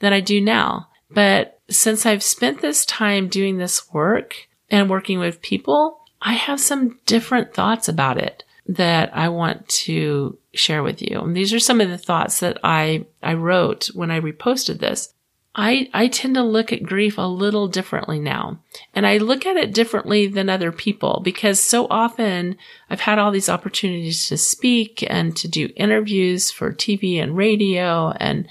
than 0.00 0.12
I 0.12 0.20
do 0.20 0.40
now. 0.40 0.88
But 1.08 1.60
since 1.70 2.04
I've 2.04 2.24
spent 2.24 2.60
this 2.60 2.84
time 2.84 3.28
doing 3.28 3.58
this 3.58 3.92
work 3.92 4.48
and 4.68 4.90
working 4.90 5.20
with 5.20 5.40
people, 5.40 6.00
I 6.20 6.34
have 6.34 6.60
some 6.60 6.98
different 7.06 7.54
thoughts 7.54 7.88
about 7.88 8.18
it 8.18 8.44
that 8.70 9.10
I 9.16 9.28
want 9.28 9.68
to 9.68 10.38
share 10.54 10.84
with 10.84 11.02
you. 11.02 11.20
And 11.20 11.36
these 11.36 11.52
are 11.52 11.58
some 11.58 11.80
of 11.80 11.88
the 11.88 11.98
thoughts 11.98 12.38
that 12.38 12.58
I, 12.62 13.06
I 13.20 13.34
wrote 13.34 13.86
when 13.94 14.12
I 14.12 14.20
reposted 14.20 14.78
this. 14.78 15.12
I, 15.56 15.90
I 15.92 16.06
tend 16.06 16.36
to 16.36 16.44
look 16.44 16.72
at 16.72 16.84
grief 16.84 17.18
a 17.18 17.22
little 17.22 17.66
differently 17.66 18.20
now. 18.20 18.60
And 18.94 19.08
I 19.08 19.18
look 19.18 19.44
at 19.44 19.56
it 19.56 19.74
differently 19.74 20.28
than 20.28 20.48
other 20.48 20.70
people 20.70 21.20
because 21.24 21.60
so 21.60 21.88
often 21.90 22.56
I've 22.88 23.00
had 23.00 23.18
all 23.18 23.32
these 23.32 23.48
opportunities 23.48 24.28
to 24.28 24.36
speak 24.36 25.04
and 25.10 25.36
to 25.36 25.48
do 25.48 25.70
interviews 25.74 26.52
for 26.52 26.72
TV 26.72 27.20
and 27.20 27.36
radio 27.36 28.10
and, 28.20 28.46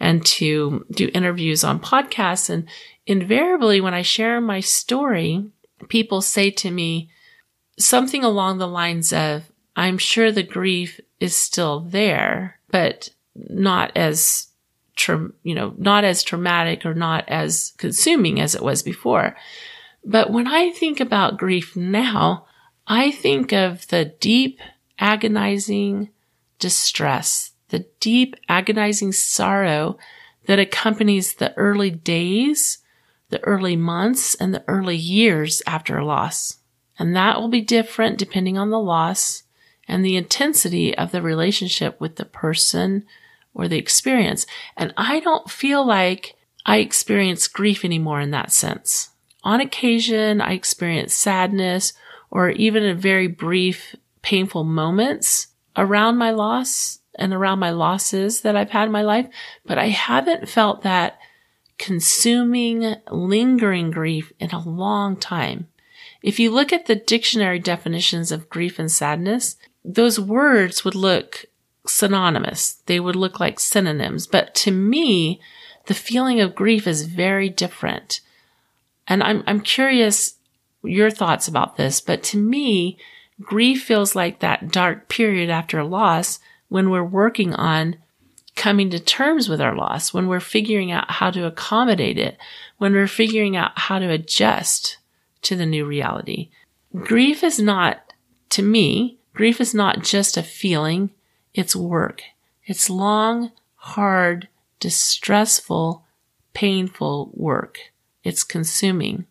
and 0.00 0.26
to 0.26 0.84
do 0.90 1.08
interviews 1.14 1.62
on 1.62 1.78
podcasts. 1.78 2.50
And 2.50 2.68
invariably 3.06 3.80
when 3.80 3.94
I 3.94 4.02
share 4.02 4.40
my 4.40 4.58
story, 4.58 5.46
people 5.88 6.22
say 6.22 6.50
to 6.50 6.72
me 6.72 7.08
something 7.78 8.24
along 8.24 8.58
the 8.58 8.66
lines 8.66 9.12
of, 9.12 9.49
I'm 9.80 9.96
sure 9.96 10.30
the 10.30 10.42
grief 10.42 11.00
is 11.20 11.34
still 11.34 11.80
there, 11.80 12.60
but 12.70 13.08
not 13.34 13.96
as 13.96 14.48
tra- 14.94 15.30
you 15.42 15.54
know, 15.54 15.72
not 15.78 16.04
as 16.04 16.22
traumatic 16.22 16.84
or 16.84 16.92
not 16.92 17.26
as 17.30 17.72
consuming 17.78 18.38
as 18.42 18.54
it 18.54 18.62
was 18.62 18.82
before. 18.82 19.34
But 20.04 20.30
when 20.30 20.46
I 20.46 20.70
think 20.70 21.00
about 21.00 21.38
grief 21.38 21.76
now, 21.76 22.44
I 22.86 23.10
think 23.10 23.54
of 23.54 23.88
the 23.88 24.04
deep, 24.04 24.60
agonizing 24.98 26.10
distress, 26.58 27.52
the 27.70 27.86
deep, 28.00 28.36
agonizing 28.50 29.12
sorrow 29.12 29.96
that 30.44 30.58
accompanies 30.58 31.32
the 31.32 31.56
early 31.56 31.90
days, 31.90 32.80
the 33.30 33.42
early 33.44 33.76
months, 33.76 34.34
and 34.34 34.52
the 34.52 34.64
early 34.68 34.96
years 34.96 35.62
after 35.66 35.96
a 35.96 36.04
loss. 36.04 36.58
And 36.98 37.16
that 37.16 37.40
will 37.40 37.48
be 37.48 37.62
different 37.62 38.18
depending 38.18 38.58
on 38.58 38.68
the 38.68 38.78
loss 38.78 39.44
and 39.90 40.04
the 40.04 40.16
intensity 40.16 40.96
of 40.96 41.10
the 41.10 41.20
relationship 41.20 42.00
with 42.00 42.14
the 42.14 42.24
person 42.24 43.04
or 43.52 43.66
the 43.66 43.76
experience. 43.76 44.46
And 44.76 44.94
I 44.96 45.18
don't 45.18 45.50
feel 45.50 45.84
like 45.84 46.36
I 46.64 46.76
experience 46.76 47.48
grief 47.48 47.84
anymore 47.84 48.20
in 48.20 48.30
that 48.30 48.52
sense. 48.52 49.10
On 49.42 49.60
occasion, 49.60 50.40
I 50.40 50.52
experience 50.52 51.12
sadness 51.14 51.92
or 52.30 52.50
even 52.50 52.84
in 52.84 52.98
very 52.98 53.26
brief, 53.26 53.96
painful 54.22 54.62
moments 54.62 55.48
around 55.76 56.18
my 56.18 56.30
loss 56.30 57.00
and 57.16 57.32
around 57.32 57.58
my 57.58 57.70
losses 57.70 58.42
that 58.42 58.54
I've 58.54 58.70
had 58.70 58.86
in 58.86 58.92
my 58.92 59.02
life, 59.02 59.26
but 59.66 59.76
I 59.76 59.88
haven't 59.88 60.48
felt 60.48 60.82
that 60.82 61.18
consuming, 61.78 62.94
lingering 63.10 63.90
grief 63.90 64.32
in 64.38 64.50
a 64.50 64.62
long 64.62 65.16
time. 65.16 65.66
If 66.22 66.38
you 66.38 66.50
look 66.50 66.72
at 66.72 66.86
the 66.86 66.94
dictionary 66.94 67.58
definitions 67.58 68.30
of 68.30 68.50
grief 68.50 68.78
and 68.78 68.92
sadness, 68.92 69.56
those 69.84 70.20
words 70.20 70.84
would 70.84 70.94
look 70.94 71.46
synonymous. 71.86 72.74
They 72.86 73.00
would 73.00 73.16
look 73.16 73.40
like 73.40 73.58
synonyms. 73.60 74.26
But 74.26 74.54
to 74.56 74.70
me, 74.70 75.40
the 75.86 75.94
feeling 75.94 76.40
of 76.40 76.54
grief 76.54 76.86
is 76.86 77.06
very 77.06 77.48
different. 77.48 78.20
And 79.08 79.22
I'm, 79.22 79.42
I'm 79.46 79.60
curious 79.60 80.36
your 80.82 81.10
thoughts 81.10 81.48
about 81.48 81.76
this, 81.76 82.00
but 82.00 82.22
to 82.24 82.38
me, 82.38 82.98
grief 83.40 83.84
feels 83.84 84.14
like 84.14 84.40
that 84.40 84.70
dark 84.70 85.08
period 85.08 85.50
after 85.50 85.78
a 85.78 85.86
loss 85.86 86.38
when 86.68 86.90
we're 86.90 87.04
working 87.04 87.54
on 87.54 87.96
coming 88.56 88.90
to 88.90 89.00
terms 89.00 89.48
with 89.48 89.60
our 89.60 89.74
loss, 89.74 90.12
when 90.12 90.26
we're 90.26 90.40
figuring 90.40 90.92
out 90.92 91.10
how 91.10 91.30
to 91.30 91.46
accommodate 91.46 92.18
it, 92.18 92.36
when 92.78 92.92
we're 92.92 93.06
figuring 93.06 93.56
out 93.56 93.72
how 93.74 93.98
to 93.98 94.10
adjust 94.10 94.98
to 95.42 95.56
the 95.56 95.66
new 95.66 95.84
reality. 95.84 96.50
Grief 96.94 97.42
is 97.42 97.58
not, 97.58 98.12
to 98.50 98.62
me, 98.62 99.18
grief 99.40 99.58
is 99.58 99.72
not 99.72 100.02
just 100.02 100.36
a 100.36 100.42
feeling. 100.42 101.08
It's 101.54 101.74
work. 101.74 102.24
It's 102.66 102.90
long, 102.90 103.52
hard, 103.74 104.48
distressful, 104.80 106.04
painful 106.52 107.30
work. 107.32 107.78
It's 108.22 108.44
consuming. 108.44 109.24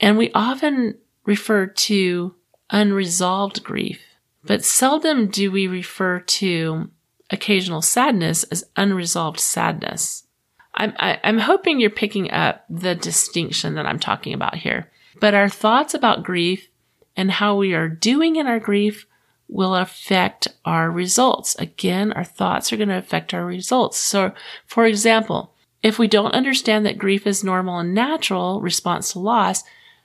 And 0.00 0.16
we 0.16 0.32
often 0.32 0.96
refer 1.26 1.66
to 1.66 2.34
unresolved 2.70 3.62
grief, 3.62 4.00
but 4.42 4.64
seldom 4.64 5.26
do 5.26 5.52
we 5.52 5.66
refer 5.66 6.20
to 6.20 6.90
occasional 7.28 7.82
sadness 7.82 8.44
as 8.44 8.64
unresolved 8.76 9.40
sadness. 9.40 10.22
I'm, 10.74 10.94
I, 10.98 11.10
am 11.16 11.18
i 11.22 11.28
am 11.28 11.38
hoping 11.40 11.80
you're 11.80 11.90
picking 11.90 12.30
up 12.30 12.64
the 12.70 12.94
distinction 12.94 13.74
that 13.74 13.84
I'm 13.84 13.98
talking 13.98 14.32
about 14.32 14.54
here. 14.54 14.90
But 15.20 15.34
our 15.34 15.50
thoughts 15.50 15.92
about 15.92 16.22
grief 16.22 16.70
and 17.14 17.30
how 17.30 17.56
we 17.56 17.74
are 17.74 17.88
doing 17.90 18.36
in 18.36 18.46
our 18.46 18.58
grief 18.58 19.06
will 19.48 19.74
affect 19.74 20.48
our 20.64 20.90
results. 20.90 21.54
Again, 21.56 22.12
our 22.12 22.24
thoughts 22.24 22.72
are 22.72 22.76
going 22.76 22.88
to 22.88 22.98
affect 22.98 23.34
our 23.34 23.44
results. 23.44 23.98
So, 23.98 24.32
for 24.66 24.86
example, 24.86 25.54
if 25.82 25.98
we 25.98 26.08
don't 26.08 26.32
understand 26.32 26.86
that 26.86 26.98
grief 26.98 27.26
is 27.26 27.44
normal 27.44 27.78
and 27.78 27.94
natural 27.94 28.60
response 28.60 29.12
to 29.12 29.18
loss, 29.18 29.62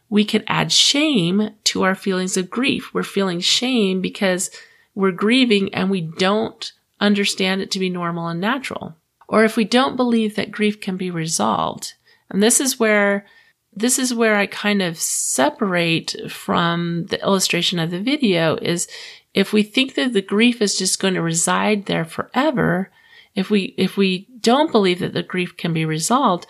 we 0.09 0.25
could 0.25 0.43
add 0.47 0.71
shame 0.71 1.51
to 1.65 1.83
our 1.83 1.95
feelings 1.95 2.35
of 2.35 2.49
grief. 2.49 2.93
We're 2.93 3.03
feeling 3.03 3.39
shame 3.39 4.01
because 4.01 4.49
we're 4.93 5.11
grieving 5.11 5.73
and 5.73 5.89
we 5.89 6.01
don't 6.01 6.73
understand 6.99 7.61
it 7.61 7.71
to 7.71 7.79
be 7.79 7.89
normal 7.89 8.27
and 8.27 8.41
natural. 8.41 8.95
Or 9.27 9.43
if 9.43 9.55
we 9.55 9.63
don't 9.63 9.95
believe 9.95 10.35
that 10.35 10.51
grief 10.51 10.81
can 10.81 10.97
be 10.97 11.11
resolved. 11.11 11.93
And 12.29 12.43
this 12.43 12.59
is 12.59 12.79
where 12.79 13.25
this 13.71 13.99
is 13.99 14.13
where 14.13 14.35
I 14.35 14.47
kind 14.47 14.81
of 14.81 14.97
separate 14.97 16.15
from 16.29 17.05
the 17.05 17.21
illustration 17.21 17.77
of 17.79 17.91
the 17.91 18.01
video 18.01 18.55
is 18.55 18.87
if 19.33 19.53
we 19.53 19.63
think 19.63 19.95
that 19.95 20.13
the 20.13 20.21
grief 20.21 20.61
is 20.61 20.77
just 20.77 20.99
going 20.99 21.13
to 21.13 21.21
reside 21.21 21.85
there 21.85 22.05
forever, 22.05 22.91
if 23.35 23.49
we, 23.49 23.73
if 23.77 23.95
we 23.95 24.27
don't 24.39 24.71
believe 24.71 24.99
that 24.99 25.13
the 25.13 25.23
grief 25.23 25.55
can 25.55 25.73
be 25.73 25.85
resolved, 25.85 26.47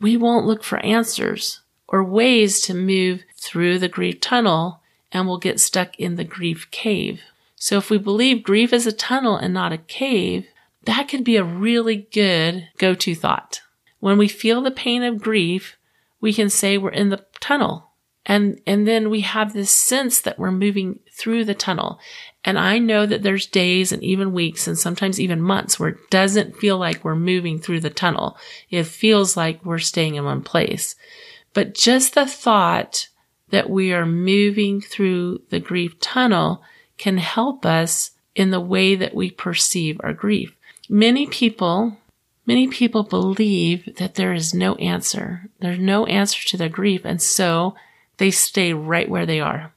we 0.00 0.16
won't 0.16 0.46
look 0.46 0.62
for 0.62 0.78
answers 0.78 1.60
or 1.88 2.04
ways 2.04 2.60
to 2.62 2.74
move 2.74 3.22
through 3.36 3.78
the 3.78 3.88
grief 3.88 4.20
tunnel 4.20 4.80
and 5.12 5.26
we'll 5.26 5.38
get 5.38 5.60
stuck 5.60 5.98
in 5.98 6.16
the 6.16 6.24
grief 6.24 6.70
cave. 6.70 7.20
So 7.56 7.76
if 7.76 7.90
we 7.90 7.98
believe 7.98 8.42
grief 8.42 8.72
is 8.72 8.86
a 8.86 8.92
tunnel 8.92 9.36
and 9.36 9.52
not 9.52 9.72
a 9.72 9.78
cave, 9.78 10.46
that 10.84 11.08
could 11.08 11.24
be 11.24 11.36
a 11.36 11.44
really 11.44 12.08
good 12.12 12.68
go-to 12.78 13.14
thought. 13.14 13.60
When 13.98 14.16
we 14.16 14.28
feel 14.28 14.62
the 14.62 14.70
pain 14.70 15.02
of 15.02 15.20
grief, 15.20 15.76
we 16.20 16.32
can 16.32 16.48
say 16.48 16.78
we're 16.78 16.90
in 16.90 17.10
the 17.10 17.24
tunnel 17.40 17.89
and, 18.26 18.60
and 18.66 18.86
then 18.86 19.10
we 19.10 19.22
have 19.22 19.52
this 19.52 19.70
sense 19.70 20.20
that 20.20 20.38
we're 20.38 20.50
moving 20.50 21.00
through 21.10 21.44
the 21.44 21.54
tunnel. 21.54 21.98
And 22.44 22.58
I 22.58 22.78
know 22.78 23.06
that 23.06 23.22
there's 23.22 23.46
days 23.46 23.92
and 23.92 24.02
even 24.02 24.32
weeks 24.32 24.66
and 24.66 24.78
sometimes 24.78 25.18
even 25.18 25.40
months 25.40 25.78
where 25.78 25.90
it 25.90 26.10
doesn't 26.10 26.56
feel 26.56 26.78
like 26.78 27.04
we're 27.04 27.16
moving 27.16 27.58
through 27.58 27.80
the 27.80 27.90
tunnel. 27.90 28.38
It 28.70 28.84
feels 28.84 29.36
like 29.36 29.64
we're 29.64 29.78
staying 29.78 30.14
in 30.14 30.24
one 30.24 30.42
place. 30.42 30.94
But 31.54 31.74
just 31.74 32.14
the 32.14 32.26
thought 32.26 33.08
that 33.50 33.68
we 33.68 33.92
are 33.92 34.06
moving 34.06 34.80
through 34.80 35.42
the 35.50 35.60
grief 35.60 35.98
tunnel 36.00 36.62
can 36.98 37.18
help 37.18 37.66
us 37.66 38.12
in 38.34 38.50
the 38.50 38.60
way 38.60 38.94
that 38.94 39.14
we 39.14 39.30
perceive 39.30 40.00
our 40.02 40.12
grief. 40.12 40.54
Many 40.88 41.26
people 41.26 41.96
Many 42.46 42.66
people 42.66 43.04
believe 43.04 43.96
that 43.98 44.16
there 44.16 44.32
is 44.32 44.52
no 44.52 44.74
answer. 44.76 45.48
There's 45.60 45.78
no 45.78 46.06
answer 46.06 46.44
to 46.48 46.56
their 46.56 46.68
grief. 46.68 47.02
And 47.04 47.22
so 47.22 47.76
they 48.20 48.30
stay 48.30 48.74
right 48.74 49.08
where 49.08 49.24
they 49.24 49.40
are. 49.40 49.72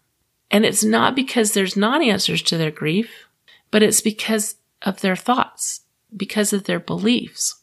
And 0.52 0.66
it's 0.66 0.84
not 0.84 1.16
because 1.16 1.54
there's 1.54 1.78
not 1.78 2.04
answers 2.04 2.42
to 2.44 2.58
their 2.58 2.72
grief, 2.72 3.26
but 3.72 3.82
it's 3.82 4.02
because 4.02 4.58
of 4.82 5.00
their 5.00 5.16
thoughts, 5.16 5.86
because 6.16 6.52
of 6.52 6.66
their 6.66 6.82
beliefs. 6.82 7.62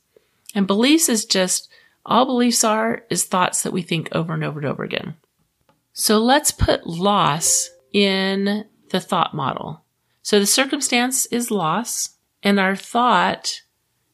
And 0.54 0.66
beliefs 0.66 1.10
is 1.10 1.26
just 1.26 1.70
all 2.06 2.24
beliefs 2.24 2.64
are 2.64 3.02
is 3.10 3.24
thoughts 3.24 3.62
that 3.62 3.74
we 3.74 3.82
think 3.82 4.08
over 4.12 4.32
and 4.32 4.42
over 4.42 4.58
and 4.58 4.66
over 4.66 4.82
again. 4.82 5.16
So 5.92 6.18
let's 6.18 6.50
put 6.50 6.86
loss 6.86 7.68
in 7.92 8.64
the 8.88 9.00
thought 9.00 9.34
model. 9.34 9.84
So 10.22 10.40
the 10.40 10.46
circumstance 10.46 11.26
is 11.26 11.50
loss 11.50 12.16
and 12.42 12.58
our 12.58 12.74
thought 12.74 13.60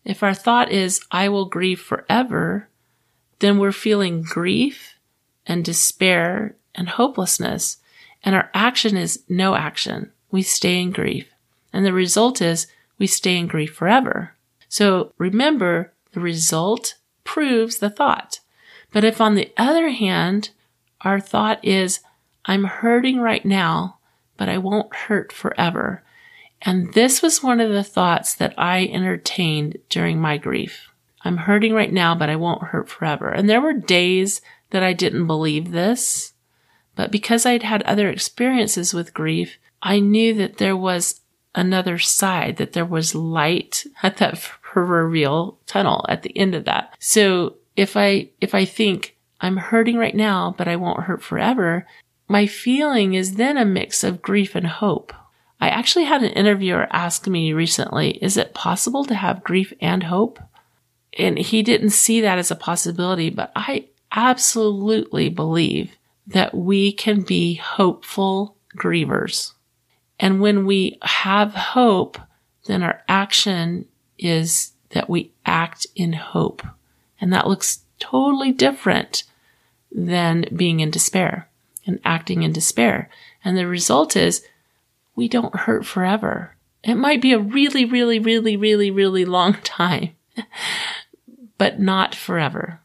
if 0.04 0.22
our 0.22 0.34
thought 0.34 0.70
is, 0.70 1.00
I 1.10 1.28
will 1.28 1.46
grieve 1.46 1.80
forever, 1.80 2.68
then 3.40 3.58
we're 3.58 3.72
feeling 3.72 4.22
grief 4.22 4.95
and 5.46 5.64
despair 5.64 6.56
and 6.74 6.88
hopelessness. 6.88 7.78
And 8.22 8.34
our 8.34 8.50
action 8.54 8.96
is 8.96 9.22
no 9.28 9.54
action. 9.54 10.12
We 10.30 10.42
stay 10.42 10.80
in 10.80 10.90
grief. 10.90 11.28
And 11.72 11.84
the 11.84 11.92
result 11.92 12.40
is 12.42 12.66
we 12.98 13.06
stay 13.06 13.36
in 13.36 13.46
grief 13.46 13.74
forever. 13.74 14.34
So 14.68 15.12
remember, 15.18 15.92
the 16.12 16.20
result 16.20 16.94
proves 17.24 17.78
the 17.78 17.90
thought. 17.90 18.40
But 18.92 19.04
if 19.04 19.20
on 19.20 19.34
the 19.34 19.52
other 19.56 19.90
hand, 19.90 20.50
our 21.02 21.20
thought 21.20 21.64
is, 21.64 22.00
I'm 22.44 22.64
hurting 22.64 23.20
right 23.20 23.44
now, 23.44 23.98
but 24.36 24.48
I 24.48 24.58
won't 24.58 24.94
hurt 24.94 25.32
forever. 25.32 26.02
And 26.62 26.94
this 26.94 27.22
was 27.22 27.42
one 27.42 27.60
of 27.60 27.70
the 27.70 27.84
thoughts 27.84 28.34
that 28.34 28.54
I 28.56 28.86
entertained 28.86 29.78
during 29.88 30.20
my 30.20 30.38
grief. 30.38 30.90
I'm 31.22 31.36
hurting 31.38 31.74
right 31.74 31.92
now, 31.92 32.14
but 32.14 32.30
I 32.30 32.36
won't 32.36 32.62
hurt 32.62 32.88
forever. 32.88 33.28
And 33.28 33.48
there 33.50 33.60
were 33.60 33.72
days 33.72 34.40
that 34.70 34.82
I 34.82 34.92
didn't 34.92 35.26
believe 35.26 35.70
this. 35.70 36.32
But 36.94 37.10
because 37.10 37.46
I'd 37.46 37.62
had 37.62 37.82
other 37.82 38.08
experiences 38.08 38.94
with 38.94 39.14
grief, 39.14 39.58
I 39.82 40.00
knew 40.00 40.34
that 40.34 40.56
there 40.56 40.76
was 40.76 41.20
another 41.54 41.98
side, 41.98 42.56
that 42.56 42.72
there 42.72 42.84
was 42.84 43.14
light 43.14 43.84
at 44.02 44.16
that 44.18 44.38
proverbial 44.62 45.58
tunnel 45.66 46.04
at 46.08 46.22
the 46.22 46.36
end 46.36 46.54
of 46.54 46.64
that. 46.64 46.94
So 46.98 47.56
if 47.76 47.96
I, 47.96 48.30
if 48.40 48.54
I 48.54 48.64
think 48.64 49.16
I'm 49.40 49.56
hurting 49.56 49.96
right 49.96 50.14
now, 50.14 50.54
but 50.56 50.68
I 50.68 50.76
won't 50.76 51.04
hurt 51.04 51.22
forever, 51.22 51.86
my 52.28 52.46
feeling 52.46 53.14
is 53.14 53.36
then 53.36 53.56
a 53.56 53.64
mix 53.64 54.02
of 54.02 54.22
grief 54.22 54.54
and 54.54 54.66
hope. 54.66 55.12
I 55.60 55.68
actually 55.68 56.04
had 56.04 56.22
an 56.22 56.32
interviewer 56.32 56.86
ask 56.90 57.26
me 57.26 57.52
recently, 57.52 58.12
is 58.22 58.36
it 58.36 58.54
possible 58.54 59.04
to 59.04 59.14
have 59.14 59.44
grief 59.44 59.72
and 59.80 60.02
hope? 60.02 60.38
And 61.18 61.38
he 61.38 61.62
didn't 61.62 61.90
see 61.90 62.20
that 62.20 62.38
as 62.38 62.50
a 62.50 62.56
possibility, 62.56 63.30
but 63.30 63.52
I 63.56 63.86
absolutely 64.16 65.28
believe 65.28 65.96
that 66.26 66.54
we 66.54 66.90
can 66.90 67.20
be 67.20 67.54
hopeful 67.54 68.56
grievers. 68.76 69.52
And 70.18 70.40
when 70.40 70.66
we 70.66 70.98
have 71.02 71.54
hope, 71.54 72.18
then 72.66 72.82
our 72.82 73.02
action 73.08 73.86
is 74.18 74.72
that 74.90 75.10
we 75.10 75.32
act 75.44 75.86
in 75.94 76.14
hope. 76.14 76.66
And 77.20 77.32
that 77.32 77.46
looks 77.46 77.80
totally 77.98 78.50
different 78.50 79.24
than 79.92 80.46
being 80.54 80.80
in 80.80 80.90
despair 80.90 81.48
and 81.86 82.00
acting 82.04 82.42
in 82.42 82.52
despair. 82.52 83.08
And 83.44 83.56
the 83.56 83.66
result 83.66 84.16
is 84.16 84.44
we 85.14 85.28
don't 85.28 85.54
hurt 85.54 85.86
forever. 85.86 86.56
It 86.82 86.94
might 86.94 87.22
be 87.22 87.32
a 87.32 87.38
really, 87.38 87.84
really, 87.84 88.18
really, 88.18 88.56
really, 88.56 88.90
really 88.90 89.24
long 89.24 89.54
time, 89.62 90.10
but 91.58 91.78
not 91.78 92.14
forever. 92.14 92.80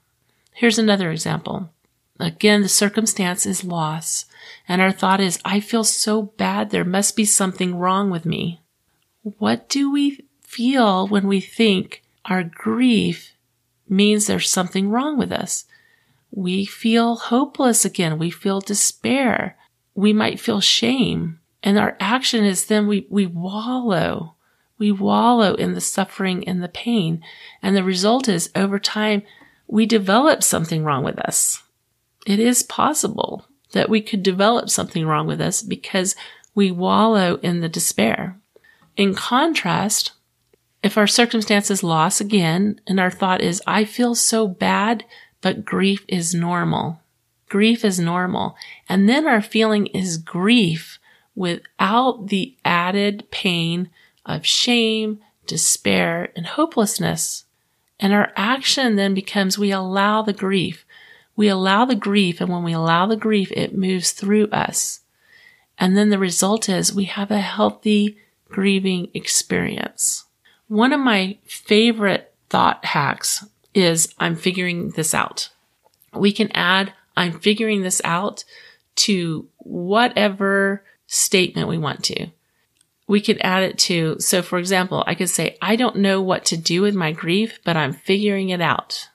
Here's 0.62 0.78
another 0.78 1.10
example. 1.10 1.72
Again, 2.20 2.62
the 2.62 2.70
circumstance 2.70 3.48
is 3.48 3.64
loss, 3.64 4.26
and 4.68 4.80
our 4.80 4.92
thought 4.92 5.20
is, 5.20 5.40
I 5.44 5.60
feel 5.60 5.84
so 5.84 6.22
bad, 6.22 6.70
there 6.70 6.86
must 6.86 7.16
be 7.16 7.26
something 7.26 7.74
wrong 7.74 8.12
with 8.12 8.28
me. 8.28 8.62
What 9.24 9.68
do 9.68 9.92
we 9.92 10.24
feel 10.44 11.08
when 11.08 11.26
we 11.26 11.42
think 11.42 12.04
our 12.26 12.44
grief 12.44 13.34
means 13.90 14.28
there's 14.28 14.52
something 14.52 14.92
wrong 14.92 15.18
with 15.18 15.32
us? 15.32 15.66
We 16.30 16.66
feel 16.66 17.16
hopeless 17.16 17.84
again. 17.84 18.20
We 18.20 18.30
feel 18.30 18.62
despair. 18.62 19.58
We 19.96 20.14
might 20.14 20.40
feel 20.40 20.62
shame. 20.62 21.40
And 21.64 21.80
our 21.80 21.98
action 22.00 22.46
is 22.46 22.66
then 22.66 22.86
we, 22.86 23.08
we 23.10 23.26
wallow. 23.26 24.36
We 24.78 24.92
wallow 24.92 25.56
in 25.56 25.74
the 25.74 25.82
suffering 25.82 26.48
and 26.48 26.62
the 26.62 26.70
pain. 26.70 27.24
And 27.64 27.76
the 27.76 27.84
result 27.84 28.30
is 28.30 28.52
over 28.56 28.78
time, 28.78 29.24
we 29.72 29.86
develop 29.86 30.44
something 30.44 30.84
wrong 30.84 31.04
with 31.04 31.18
us. 31.18 31.64
It 32.28 32.40
is 32.40 32.62
possible 32.62 33.46
that 33.72 33.90
we 33.90 34.02
could 34.02 34.22
develop 34.22 34.70
something 34.70 35.06
wrong 35.06 35.26
with 35.26 35.40
us 35.40 35.64
because 35.64 36.14
we 36.54 36.70
wallow 36.70 37.38
in 37.38 37.62
the 37.62 37.70
despair. 37.70 38.38
In 38.98 39.16
contrast, 39.16 40.12
if 40.84 40.98
our 40.98 41.08
circumstance 41.08 41.72
is 41.72 41.84
loss 41.84 42.20
again 42.20 42.82
and 42.86 43.00
our 43.00 43.10
thought 43.10 43.40
is, 43.40 43.62
I 43.66 43.86
feel 43.86 44.14
so 44.14 44.46
bad, 44.46 45.06
but 45.40 45.64
grief 45.64 46.04
is 46.10 46.36
normal. 46.36 47.00
Grief 47.48 47.86
is 47.86 47.98
normal. 47.98 48.58
And 48.90 49.08
then 49.08 49.26
our 49.26 49.42
feeling 49.42 49.88
is 49.88 50.18
grief 50.18 51.00
without 51.34 52.28
the 52.28 52.58
added 52.66 53.26
pain 53.32 53.90
of 54.26 54.46
shame, 54.46 55.20
despair, 55.48 56.34
and 56.36 56.46
hopelessness. 56.46 57.46
And 58.02 58.14
our 58.14 58.34
action 58.36 58.96
then 58.96 59.14
becomes 59.14 59.58
we 59.58 59.72
allow 59.72 60.24
the 60.24 60.34
grief. 60.34 60.86
We 61.36 61.48
allow 61.48 61.86
the 61.86 61.96
grief, 61.96 62.42
and 62.42 62.50
when 62.50 62.64
we 62.64 62.74
allow 62.74 63.06
the 63.06 63.16
grief, 63.16 63.52
it 63.54 63.78
moves 63.78 64.12
through 64.12 64.48
us. 64.48 65.02
And 65.78 65.96
then 65.96 66.10
the 66.10 66.20
result 66.20 66.68
is 66.68 66.94
we 66.94 67.06
have 67.06 67.32
a 67.32 67.40
healthy 67.40 68.18
grieving 68.50 69.10
experience. 69.14 70.26
One 70.68 70.92
of 70.92 71.00
my 71.00 71.38
favorite 71.46 72.34
thought 72.50 72.84
hacks 72.86 73.46
is 73.74 74.14
I'm 74.20 74.36
figuring 74.36 74.92
this 74.92 75.14
out. 75.14 75.50
We 76.14 76.32
can 76.34 76.52
add 76.54 76.94
I'm 77.16 77.40
figuring 77.40 77.82
this 77.82 78.02
out 78.04 78.44
to 78.96 79.48
whatever 79.58 80.84
statement 81.08 81.68
we 81.68 81.78
want 81.78 82.04
to. 82.06 82.28
We 83.12 83.20
could 83.20 83.42
add 83.42 83.64
it 83.64 83.78
to, 83.80 84.22
so 84.22 84.42
for 84.42 84.58
example, 84.58 85.04
I 85.06 85.16
could 85.16 85.30
say, 85.30 85.58
I 85.62 85.76
don't 85.76 85.98
know 85.98 86.22
what 86.22 86.46
to 86.46 86.56
do 86.56 86.82
with 86.82 86.96
my 86.96 87.12
grief, 87.12 87.60
but 87.66 87.76
I'm 87.76 87.92
figuring 87.92 88.52
it 88.52 88.62
out. 88.62 89.10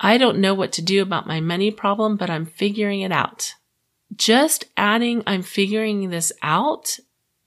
I 0.00 0.16
don't 0.16 0.38
know 0.38 0.54
what 0.54 0.72
to 0.72 0.82
do 0.82 1.02
about 1.02 1.26
my 1.26 1.40
money 1.40 1.70
problem, 1.70 2.16
but 2.16 2.30
I'm 2.30 2.46
figuring 2.46 3.02
it 3.02 3.12
out. 3.12 3.52
Just 4.16 4.64
adding, 4.78 5.22
I'm 5.26 5.42
figuring 5.42 6.08
this 6.08 6.32
out 6.40 6.98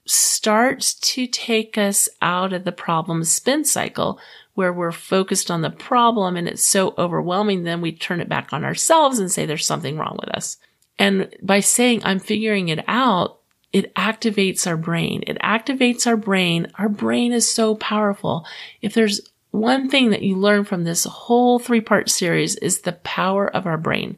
starts 0.06 0.94
to 0.94 1.26
take 1.26 1.76
us 1.76 2.08
out 2.22 2.54
of 2.54 2.66
the 2.66 2.72
problem 2.72 3.24
spin 3.24 3.66
cycle 3.66 4.20
where 4.54 4.72
we're 4.72 4.92
focused 4.92 5.50
on 5.50 5.64
the 5.64 5.72
problem 5.72 6.36
and 6.38 6.48
it's 6.48 6.64
so 6.64 6.94
overwhelming. 7.00 7.64
Then 7.64 7.82
we 7.82 7.94
turn 7.94 8.22
it 8.22 8.30
back 8.30 8.54
on 8.54 8.64
ourselves 8.64 9.18
and 9.18 9.32
say 9.32 9.48
there's 9.48 9.66
something 9.66 9.98
wrong 9.98 10.20
with 10.22 10.30
us. 10.36 10.58
And 11.00 11.36
by 11.42 11.62
saying 11.62 12.04
I'm 12.04 12.20
figuring 12.20 12.70
it 12.70 12.84
out, 12.88 13.39
it 13.72 13.94
activates 13.96 14.66
our 14.66 14.78
brain. 14.78 15.24
It 15.28 15.38
activates 15.40 16.08
our 16.08 16.18
brain. 16.18 16.72
Our 16.76 16.90
brain 16.90 17.32
is 17.32 17.54
so 17.54 17.76
powerful. 17.76 18.46
If 18.82 18.94
there's 18.94 19.22
one 19.52 19.90
thing 19.90 20.10
that 20.12 20.22
you 20.22 20.36
learn 20.36 20.64
from 20.64 20.84
this 20.84 21.04
whole 21.06 21.60
three 21.60 21.82
part 21.82 22.10
series 22.10 22.56
is 22.58 22.82
the 22.82 22.94
power 22.94 23.48
of 23.48 23.66
our 23.66 23.78
brain. 23.78 24.18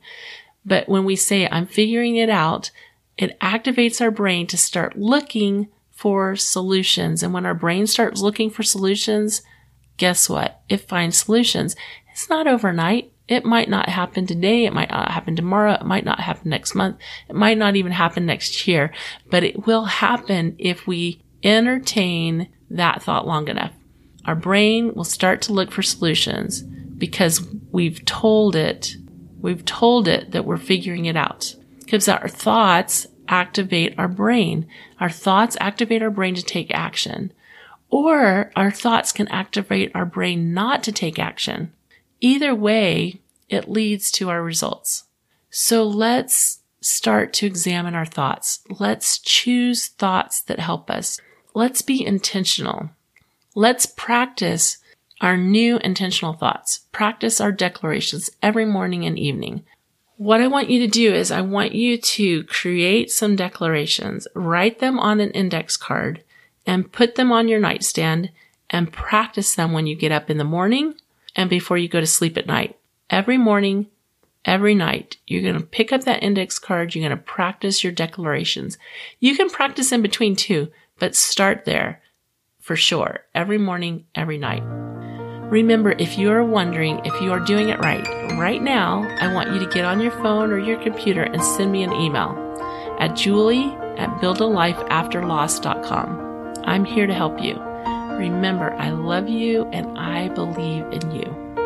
But 0.66 0.88
when 0.88 1.06
we 1.06 1.16
say, 1.16 1.48
I'm 1.50 1.66
figuring 1.66 2.16
it 2.16 2.30
out, 2.30 2.72
it 3.18 3.40
activates 3.40 4.02
our 4.02 4.12
brain 4.12 4.48
to 4.48 4.58
start 4.58 4.98
looking 4.98 5.70
for 5.92 6.36
solutions. 6.36 7.24
And 7.24 7.34
when 7.34 7.46
our 7.46 7.54
brain 7.54 7.88
starts 7.88 8.22
looking 8.22 8.50
for 8.50 8.64
solutions, 8.64 9.42
guess 9.98 10.30
what? 10.30 10.62
It 10.70 10.88
finds 10.88 11.18
solutions. 11.18 11.76
It's 12.12 12.30
not 12.30 12.48
overnight. 12.48 13.11
It 13.28 13.46
might 13.46 13.70
not 13.70 13.90
happen 13.90 14.26
today. 14.26 14.66
It 14.66 14.74
might 14.74 14.90
not 14.90 15.12
happen 15.12 15.36
tomorrow. 15.36 15.74
It 15.74 15.86
might 15.86 16.06
not 16.06 16.20
happen 16.20 16.50
next 16.50 16.76
month. 16.76 16.98
It 17.30 17.36
might 17.36 17.58
not 17.58 17.76
even 17.76 17.92
happen 17.94 18.26
next 18.26 18.68
year, 18.68 18.92
but 19.30 19.44
it 19.44 19.66
will 19.66 19.86
happen 19.86 20.56
if 20.58 20.86
we 20.86 21.22
entertain 21.44 22.50
that 22.70 23.02
thought 23.02 23.28
long 23.28 23.48
enough. 23.48 23.74
Our 24.26 24.36
brain 24.36 24.94
will 24.94 25.04
start 25.04 25.42
to 25.44 25.54
look 25.54 25.72
for 25.72 25.82
solutions 25.82 26.62
because 26.62 27.48
we've 27.72 28.04
told 28.06 28.56
it, 28.56 28.96
we've 29.40 29.66
told 29.66 30.08
it 30.08 30.32
that 30.32 30.46
we're 30.46 30.58
figuring 30.58 31.06
it 31.06 31.16
out. 31.16 31.56
Because 31.80 32.08
our 32.08 32.28
thoughts 32.28 33.08
activate 33.28 33.98
our 33.98 34.08
brain. 34.08 34.68
Our 35.00 35.10
thoughts 35.10 35.58
activate 35.60 36.04
our 36.04 36.12
brain 36.12 36.36
to 36.36 36.44
take 36.44 36.72
action. 36.72 37.34
Or 37.90 38.52
our 38.56 38.72
thoughts 38.72 39.12
can 39.12 39.28
activate 39.30 39.92
our 39.96 40.06
brain 40.06 40.54
not 40.54 40.84
to 40.84 40.92
take 40.92 41.18
action. 41.18 41.74
Either 42.22 42.54
way, 42.54 43.20
it 43.50 43.70
leads 43.70 44.12
to 44.12 44.30
our 44.30 44.42
results. 44.42 45.04
So 45.50 45.84
let's 45.84 46.60
start 46.80 47.34
to 47.34 47.46
examine 47.46 47.96
our 47.96 48.06
thoughts. 48.06 48.60
Let's 48.80 49.20
choose 49.20 49.88
thoughts 49.88 50.42
that 50.42 50.60
help 50.60 50.90
us. 50.90 51.20
Let's 51.54 51.82
be 51.82 52.06
intentional. 52.06 52.92
Let's 53.56 53.86
practice 53.86 54.78
our 55.20 55.36
new 55.36 55.78
intentional 55.80 56.34
thoughts. 56.34 56.82
Practice 56.92 57.42
our 57.42 57.52
declarations 57.52 58.30
every 58.42 58.66
morning 58.66 59.06
and 59.06 59.20
evening. 59.20 59.64
What 60.18 60.42
I 60.42 60.48
want 60.48 60.70
you 60.70 60.80
to 60.80 60.88
do 60.88 61.14
is 61.14 61.32
I 61.32 61.42
want 61.42 61.74
you 61.74 61.98
to 61.98 62.44
create 62.44 63.12
some 63.12 63.36
declarations, 63.36 64.28
write 64.36 64.80
them 64.80 65.00
on 65.00 65.20
an 65.20 65.32
index 65.32 65.76
card 65.76 66.24
and 66.66 66.92
put 66.92 67.16
them 67.16 67.32
on 67.32 67.48
your 67.48 67.60
nightstand 67.60 68.32
and 68.70 68.94
practice 68.94 69.56
them 69.56 69.74
when 69.74 69.88
you 69.88 69.96
get 69.96 70.12
up 70.12 70.30
in 70.30 70.38
the 70.38 70.44
morning 70.44 70.94
and 71.36 71.50
before 71.50 71.78
you 71.78 71.88
go 71.88 72.00
to 72.00 72.08
sleep 72.08 72.38
at 72.38 72.48
night. 72.48 72.78
Every 73.10 73.38
morning, 73.38 73.88
every 74.46 74.76
night, 74.76 75.17
you're 75.28 75.41
going 75.41 75.60
to 75.60 75.65
pick 75.65 75.91
up 75.91 76.04
that 76.04 76.24
index 76.24 76.60
card. 76.60 76.96
You're 76.96 77.08
going 77.08 77.17
to 77.17 77.24
practice 77.24 77.84
your 77.84 77.94
declarations. 77.94 78.78
You 79.20 79.36
can 79.36 79.50
practice 79.50 79.91
in 79.91 80.02
between 80.02 80.36
too, 80.36 80.72
but 81.00 81.15
start 81.15 81.65
there 81.65 82.02
for 82.60 82.76
sure. 82.76 83.22
Every 83.36 83.58
morning, 83.58 84.06
every 84.15 84.38
night. 84.38 84.63
Remember, 85.52 85.91
if 85.91 86.17
you 86.17 86.32
are 86.32 86.44
wondering 86.44 87.02
if 87.04 87.22
you 87.22 87.34
are 87.34 87.39
doing 87.39 87.70
it 87.70 87.80
right, 87.80 88.08
right 88.38 88.62
now, 88.62 89.04
I 89.20 89.34
want 89.34 89.52
you 89.52 89.60
to 89.60 89.65
get 89.65 89.84
on 89.84 90.00
your 90.00 90.12
phone 90.12 90.52
or 90.52 90.58
your 90.58 90.82
computer 90.82 91.24
and 91.24 91.44
send 91.44 91.74
me 91.74 91.84
an 91.84 91.91
email 91.91 92.38
at 93.00 93.17
julie 93.17 93.76
at 93.98 94.10
buildalifeafterloss.com. 94.22 96.54
I'm 96.63 96.86
here 96.86 97.08
to 97.08 97.13
help 97.13 97.41
you. 97.41 97.71
Remember, 98.22 98.72
I 98.76 98.92
love 98.92 99.28
you 99.28 99.66
and 99.74 99.98
I 99.98 100.28
believe 100.28 100.86
in 100.92 101.10
you. 101.10 101.61